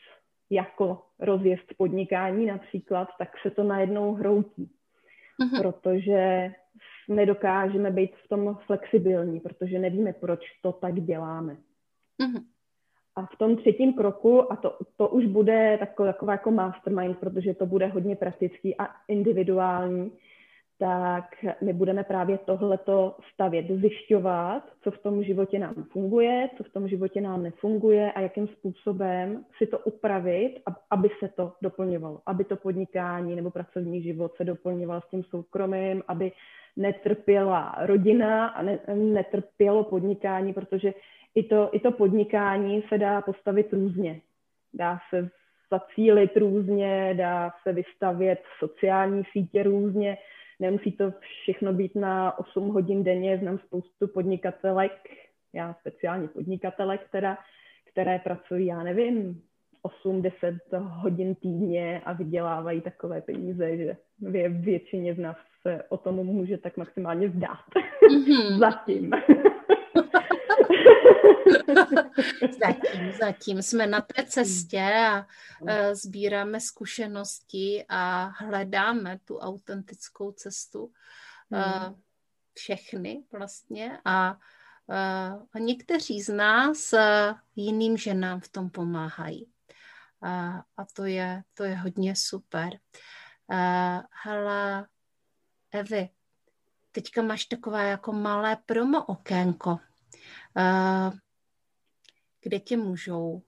jako 0.51 1.03
rozjezd 1.21 1.75
podnikání 1.77 2.47
například, 2.47 3.09
tak 3.19 3.29
se 3.43 3.51
to 3.51 3.63
najednou 3.63 4.15
hroutí. 4.15 4.71
Mm-hmm. 5.41 5.61
Protože 5.63 6.53
nedokážeme 7.09 7.91
být 7.91 8.17
v 8.25 8.29
tom 8.29 8.59
flexibilní, 8.67 9.41
protože 9.41 9.79
nevíme, 9.79 10.13
proč 10.13 10.41
to 10.63 10.73
tak 10.73 11.01
děláme. 11.01 11.57
Mm-hmm. 12.23 12.43
A 13.17 13.27
v 13.27 13.37
tom 13.39 13.57
třetím 13.57 13.93
kroku, 13.93 14.53
a 14.53 14.57
to, 14.57 14.79
to 14.97 15.09
už 15.09 15.27
bude 15.27 15.77
takový, 15.79 16.09
taková 16.09 16.33
jako 16.33 16.51
mastermind, 16.51 17.19
protože 17.19 17.55
to 17.55 17.67
bude 17.67 17.87
hodně 17.87 18.17
praktický 18.17 18.79
a 18.79 18.89
individuální, 19.09 20.13
tak 20.83 21.25
my 21.61 21.73
budeme 21.73 22.05
právě 22.05 22.39
tohleto 22.39 23.17
stavět, 23.35 23.67
zjišťovat, 23.71 24.63
co 24.83 24.91
v 24.91 24.99
tom 24.99 25.25
životě 25.25 25.59
nám 25.59 25.75
funguje, 25.75 26.49
co 26.57 26.65
v 26.65 26.73
tom 26.73 26.89
životě 26.89 27.21
nám 27.21 27.43
nefunguje 27.43 28.13
a 28.13 28.21
jakým 28.21 28.49
způsobem 28.49 29.45
si 29.59 29.67
to 29.67 29.79
upravit, 29.79 30.55
aby 30.91 31.09
se 31.19 31.29
to 31.29 31.53
doplňovalo, 31.63 32.21
aby 32.27 32.45
to 32.45 32.57
podnikání 32.57 33.37
nebo 33.37 33.51
pracovní 33.51 34.03
život 34.03 34.37
se 34.37 34.45
doplňoval 34.45 35.01
s 35.01 35.11
tím 35.11 35.23
soukromým, 35.23 36.03
aby 36.09 36.33
netrpěla 36.77 37.75
rodina 37.79 38.47
a 38.47 38.63
ne, 38.63 38.79
netrpělo 38.95 39.85
podnikání, 39.85 40.53
protože 40.53 40.95
i 41.35 41.43
to, 41.43 41.69
i 41.73 41.81
to 41.81 41.93
podnikání 41.93 42.83
se 42.89 42.99
dá 42.99 43.21
postavit 43.21 43.73
různě. 43.73 44.21
Dá 44.75 44.99
se 45.11 45.29
zacílit 45.71 46.37
různě, 46.37 47.15
dá 47.19 47.51
se 47.63 47.73
vystavět 47.73 48.43
sociální 48.59 49.23
sítě 49.33 49.63
různě, 49.63 50.19
nemusí 50.63 50.93
to 50.93 51.13
všechno 51.43 51.73
být 51.73 51.95
na 51.95 52.39
8 52.39 52.69
hodin 52.69 53.05
denně, 53.05 53.39
znám 53.39 53.59
spoustu 53.59 54.09
podnikatelek, 54.09 54.93
já 55.53 55.75
speciálně 55.81 56.29
podnikatelek, 56.29 57.01
která, 57.09 57.39
které 57.93 58.19
pracují, 58.19 58.67
já 58.67 58.83
nevím, 58.83 59.43
8-10 60.05 60.59
hodin 60.79 61.35
týdně 61.35 62.03
a 62.05 62.13
vydělávají 62.13 62.81
takové 62.81 63.21
peníze, 63.21 63.77
že 63.77 63.97
vě, 64.21 64.49
většině 64.49 65.15
z 65.15 65.19
nás 65.19 65.37
se 65.63 65.83
o 65.89 65.97
tom 65.97 66.15
může 66.15 66.59
tak 66.59 66.77
maximálně 66.77 67.31
zdát. 67.31 67.67
Mm-hmm. 68.11 68.59
Zatím. 68.59 69.11
zatím, 72.61 73.13
zatím 73.21 73.63
jsme 73.63 73.87
na 73.87 74.01
té 74.01 74.27
cestě 74.27 74.83
a 74.83 75.27
uh, 75.61 75.71
sbíráme 75.93 76.61
zkušenosti 76.61 77.85
a 77.89 78.25
hledáme 78.25 79.19
tu 79.25 79.39
autentickou 79.39 80.33
cestu. 80.33 80.93
Uh, 81.49 81.95
všechny 82.55 83.25
vlastně 83.33 83.99
a, 84.05 84.33
uh, 84.87 85.47
a 85.53 85.59
někteří 85.59 86.23
z 86.23 86.33
nás 86.33 86.95
jiným 87.57 87.97
ženám 87.97 88.41
v 88.41 88.49
tom 88.49 88.71
pomáhají. 88.71 89.49
A 90.77 90.85
to 90.93 91.05
je, 91.05 91.43
to 91.55 91.65
je 91.65 91.75
hodně 91.75 92.17
super. 92.17 92.71
Hele, 94.25 94.87
Evi, 95.73 96.09
teďka 96.93 97.23
máš 97.23 97.45
takové 97.45 97.89
jako 97.89 98.13
malé 98.13 98.57
promo 98.67 99.05
okénko 99.05 99.79
kde 102.43 102.59
tě 102.61 102.77
můžou 102.77 103.43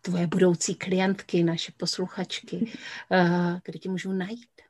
tvoje 0.00 0.26
budoucí 0.26 0.74
klientky, 0.74 1.42
naše 1.42 1.72
posluchačky, 1.76 2.56
kde 3.64 3.78
tě 3.78 3.90
můžou 3.90 4.12
najít? 4.12 4.62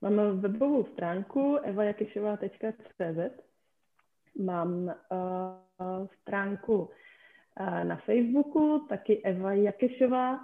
Mám 0.00 0.40
webovou 0.40 0.84
stránku 0.84 1.56
evajakešová.cz 1.56 3.48
Mám 4.38 4.94
uh, 5.10 6.06
stránku 6.22 6.78
uh, 6.78 7.84
na 7.84 7.96
Facebooku, 7.96 8.86
taky 8.88 9.22
Eva 9.22 9.52
Jakešová, 9.52 10.40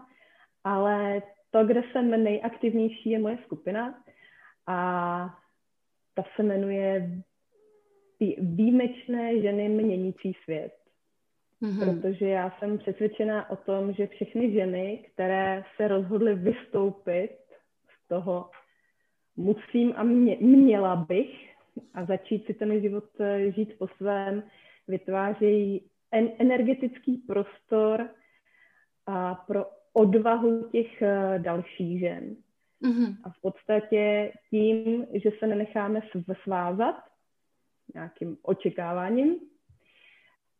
ale 0.64 1.22
to, 1.50 1.64
kde 1.64 1.82
jsem 1.92 2.24
nejaktivnější, 2.24 3.10
je 3.10 3.18
moje 3.18 3.38
skupina 3.44 4.04
a 4.66 5.38
ta 6.14 6.22
se 6.36 6.42
jmenuje 6.42 7.10
Výjimečné 8.38 9.40
ženy 9.40 9.68
měnící 9.68 10.36
svět. 10.44 10.83
Mm-hmm. 11.64 12.00
Protože 12.00 12.28
já 12.28 12.50
jsem 12.50 12.78
přesvědčená 12.78 13.50
o 13.50 13.56
tom, 13.56 13.92
že 13.92 14.06
všechny 14.06 14.52
ženy, 14.52 15.04
které 15.12 15.64
se 15.76 15.88
rozhodly 15.88 16.34
vystoupit 16.34 17.38
z 17.88 18.08
toho 18.08 18.50
musím 19.36 19.92
a 19.96 20.02
mě, 20.02 20.36
měla 20.40 20.96
bych 20.96 21.54
a 21.94 22.04
začít 22.04 22.46
si 22.46 22.54
ten 22.54 22.80
život 22.80 23.04
eh, 23.20 23.52
žít 23.52 23.78
po 23.78 23.88
svém, 23.88 24.42
vytvářejí 24.88 25.90
en, 26.12 26.30
energetický 26.38 27.16
prostor 27.16 28.08
a 29.06 29.34
pro 29.34 29.66
odvahu 29.92 30.68
těch 30.72 31.02
uh, 31.02 31.42
dalších 31.42 32.00
žen. 32.00 32.36
Mm-hmm. 32.82 33.16
A 33.24 33.30
v 33.30 33.40
podstatě 33.40 34.32
tím, 34.50 35.06
že 35.14 35.30
se 35.38 35.46
nenecháme 35.46 36.00
svázat 36.42 36.96
nějakým 37.94 38.36
očekáváním, 38.42 39.40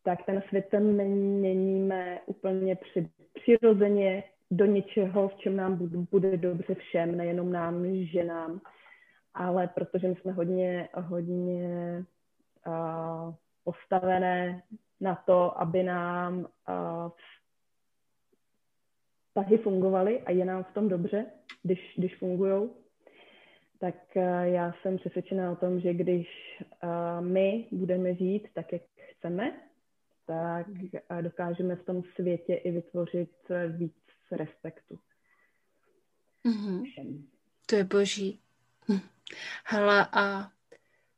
tak 0.05 0.25
ten 0.25 0.43
svět 0.47 0.73
měníme 0.79 2.19
úplně 2.25 2.75
při, 2.75 3.09
přirozeně 3.33 4.23
do 4.51 4.65
něčeho, 4.65 5.27
v 5.27 5.35
čem 5.35 5.55
nám 5.55 5.75
bude, 5.75 5.97
bude 5.97 6.37
dobře 6.37 6.75
všem, 6.75 7.17
nejenom 7.17 7.51
nám, 7.51 7.85
ženám, 8.05 8.61
ale 9.33 9.67
protože 9.67 10.07
my 10.07 10.15
jsme 10.15 10.31
hodně, 10.31 10.89
hodně 10.95 12.03
uh, 12.67 13.33
postavené 13.63 14.63
na 15.01 15.15
to, 15.25 15.61
aby 15.61 15.83
nám 15.83 16.39
uh, 16.39 16.45
vztahy 19.27 19.57
fungovaly 19.57 20.21
a 20.21 20.31
je 20.31 20.45
nám 20.45 20.63
v 20.63 20.73
tom 20.73 20.89
dobře, 20.89 21.25
když, 21.63 21.93
když 21.97 22.15
fungují, 22.15 22.69
tak 23.79 23.95
uh, 24.15 24.23
já 24.41 24.73
jsem 24.81 24.97
přesvědčená 24.97 25.51
o 25.51 25.55
tom, 25.55 25.79
že 25.79 25.93
když 25.93 26.27
uh, 26.83 27.25
my 27.25 27.67
budeme 27.71 28.15
žít 28.15 28.47
tak, 28.53 28.73
jak 28.73 28.81
chceme, 29.11 29.65
tak 30.25 30.67
uh, 30.67 31.21
dokážeme 31.21 31.75
v 31.75 31.85
tom 31.85 32.03
světě 32.15 32.53
i 32.53 32.71
vytvořit 32.71 33.31
víc 33.67 33.95
respektu. 34.31 34.99
Mm-hmm. 36.45 37.23
To 37.65 37.75
je 37.75 37.83
boží. 37.83 38.39
Hm. 38.91 38.99
Hele, 39.65 40.07
a 40.11 40.51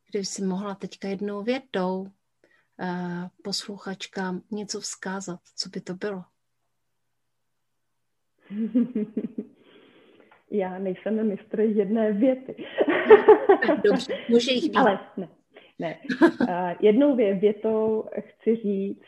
kdyby 0.09 0.25
si 0.25 0.43
mohla 0.43 0.75
teďka 0.75 1.07
jednou 1.07 1.43
větou 1.43 1.99
uh, 2.01 2.09
posluchačkám 3.43 4.41
něco 4.51 4.81
vzkázat, 4.81 5.39
co 5.55 5.69
by 5.69 5.81
to 5.81 5.93
bylo? 5.93 6.23
Já 10.51 10.79
nejsem 10.79 11.27
mistr 11.27 11.59
jedné 11.59 12.13
věty. 12.13 12.65
Dobře, 13.83 14.13
může 14.29 14.51
jich 14.51 14.63
být. 14.63 14.75
Ale 14.75 14.99
ne, 15.17 15.29
ne. 15.79 15.99
Jednou 16.79 17.15
větou 17.15 18.09
chci 18.19 18.55
říct, 18.55 19.05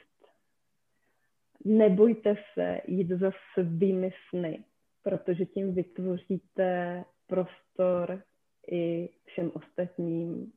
nebojte 1.66 2.36
se 2.54 2.82
jít 2.88 3.10
za 3.10 3.32
svými 3.54 4.12
sny, 4.30 4.64
protože 5.04 5.46
tím 5.46 5.74
vytvoříte 5.74 7.04
prostor 7.28 8.24
i 8.72 9.10
všem 9.26 9.52
ostatním 9.54 10.52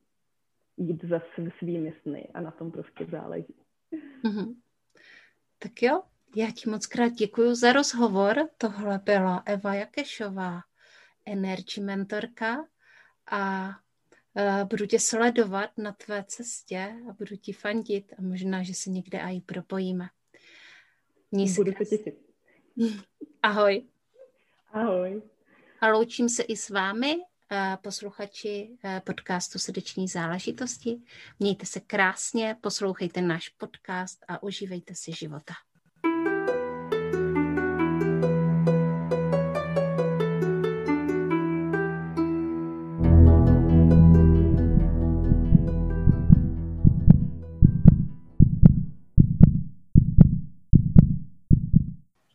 jít 0.77 1.03
za 1.03 1.21
svými 1.59 1.93
sny 2.01 2.27
a 2.33 2.41
na 2.41 2.51
tom 2.51 2.71
prostě 2.71 3.05
záleží. 3.05 3.55
Mm-hmm. 4.23 4.55
Tak 5.59 5.81
jo, 5.81 6.01
já 6.35 6.47
ti 6.51 6.69
moc 6.69 6.85
krát 6.85 7.09
děkuji 7.09 7.55
za 7.55 7.73
rozhovor. 7.73 8.49
Tohle 8.57 8.99
byla 9.03 9.43
Eva 9.45 9.73
Jakešová, 9.73 10.59
energy 11.25 11.81
mentorka 11.81 12.65
a 13.31 13.69
budu 14.63 14.85
tě 14.85 14.99
sledovat 14.99 15.69
na 15.77 15.91
tvé 15.91 16.23
cestě 16.27 16.95
a 17.09 17.13
budu 17.13 17.35
ti 17.35 17.53
fandit 17.53 18.13
a 18.17 18.21
možná, 18.21 18.63
že 18.63 18.73
se 18.73 18.89
někde 18.89 19.19
i 19.19 19.41
propojíme. 19.41 20.05
Měj 21.31 21.53
Budu 21.53 21.71
se 21.71 21.85
těšit. 21.85 22.15
Ahoj. 23.43 23.87
Ahoj. 24.71 25.21
A 25.81 25.87
loučím 25.87 26.29
se 26.29 26.43
i 26.43 26.57
s 26.57 26.69
vámi, 26.69 27.15
eh, 27.51 27.77
posluchači 27.81 28.77
eh, 28.83 29.01
podcastu 29.05 29.59
Srdeční 29.59 30.07
záležitosti. 30.07 31.01
Mějte 31.39 31.65
se 31.65 31.79
krásně, 31.79 32.57
poslouchejte 32.61 33.21
náš 33.21 33.49
podcast 33.49 34.25
a 34.27 34.43
užívejte 34.43 34.95
si 34.95 35.11
života. 35.11 35.53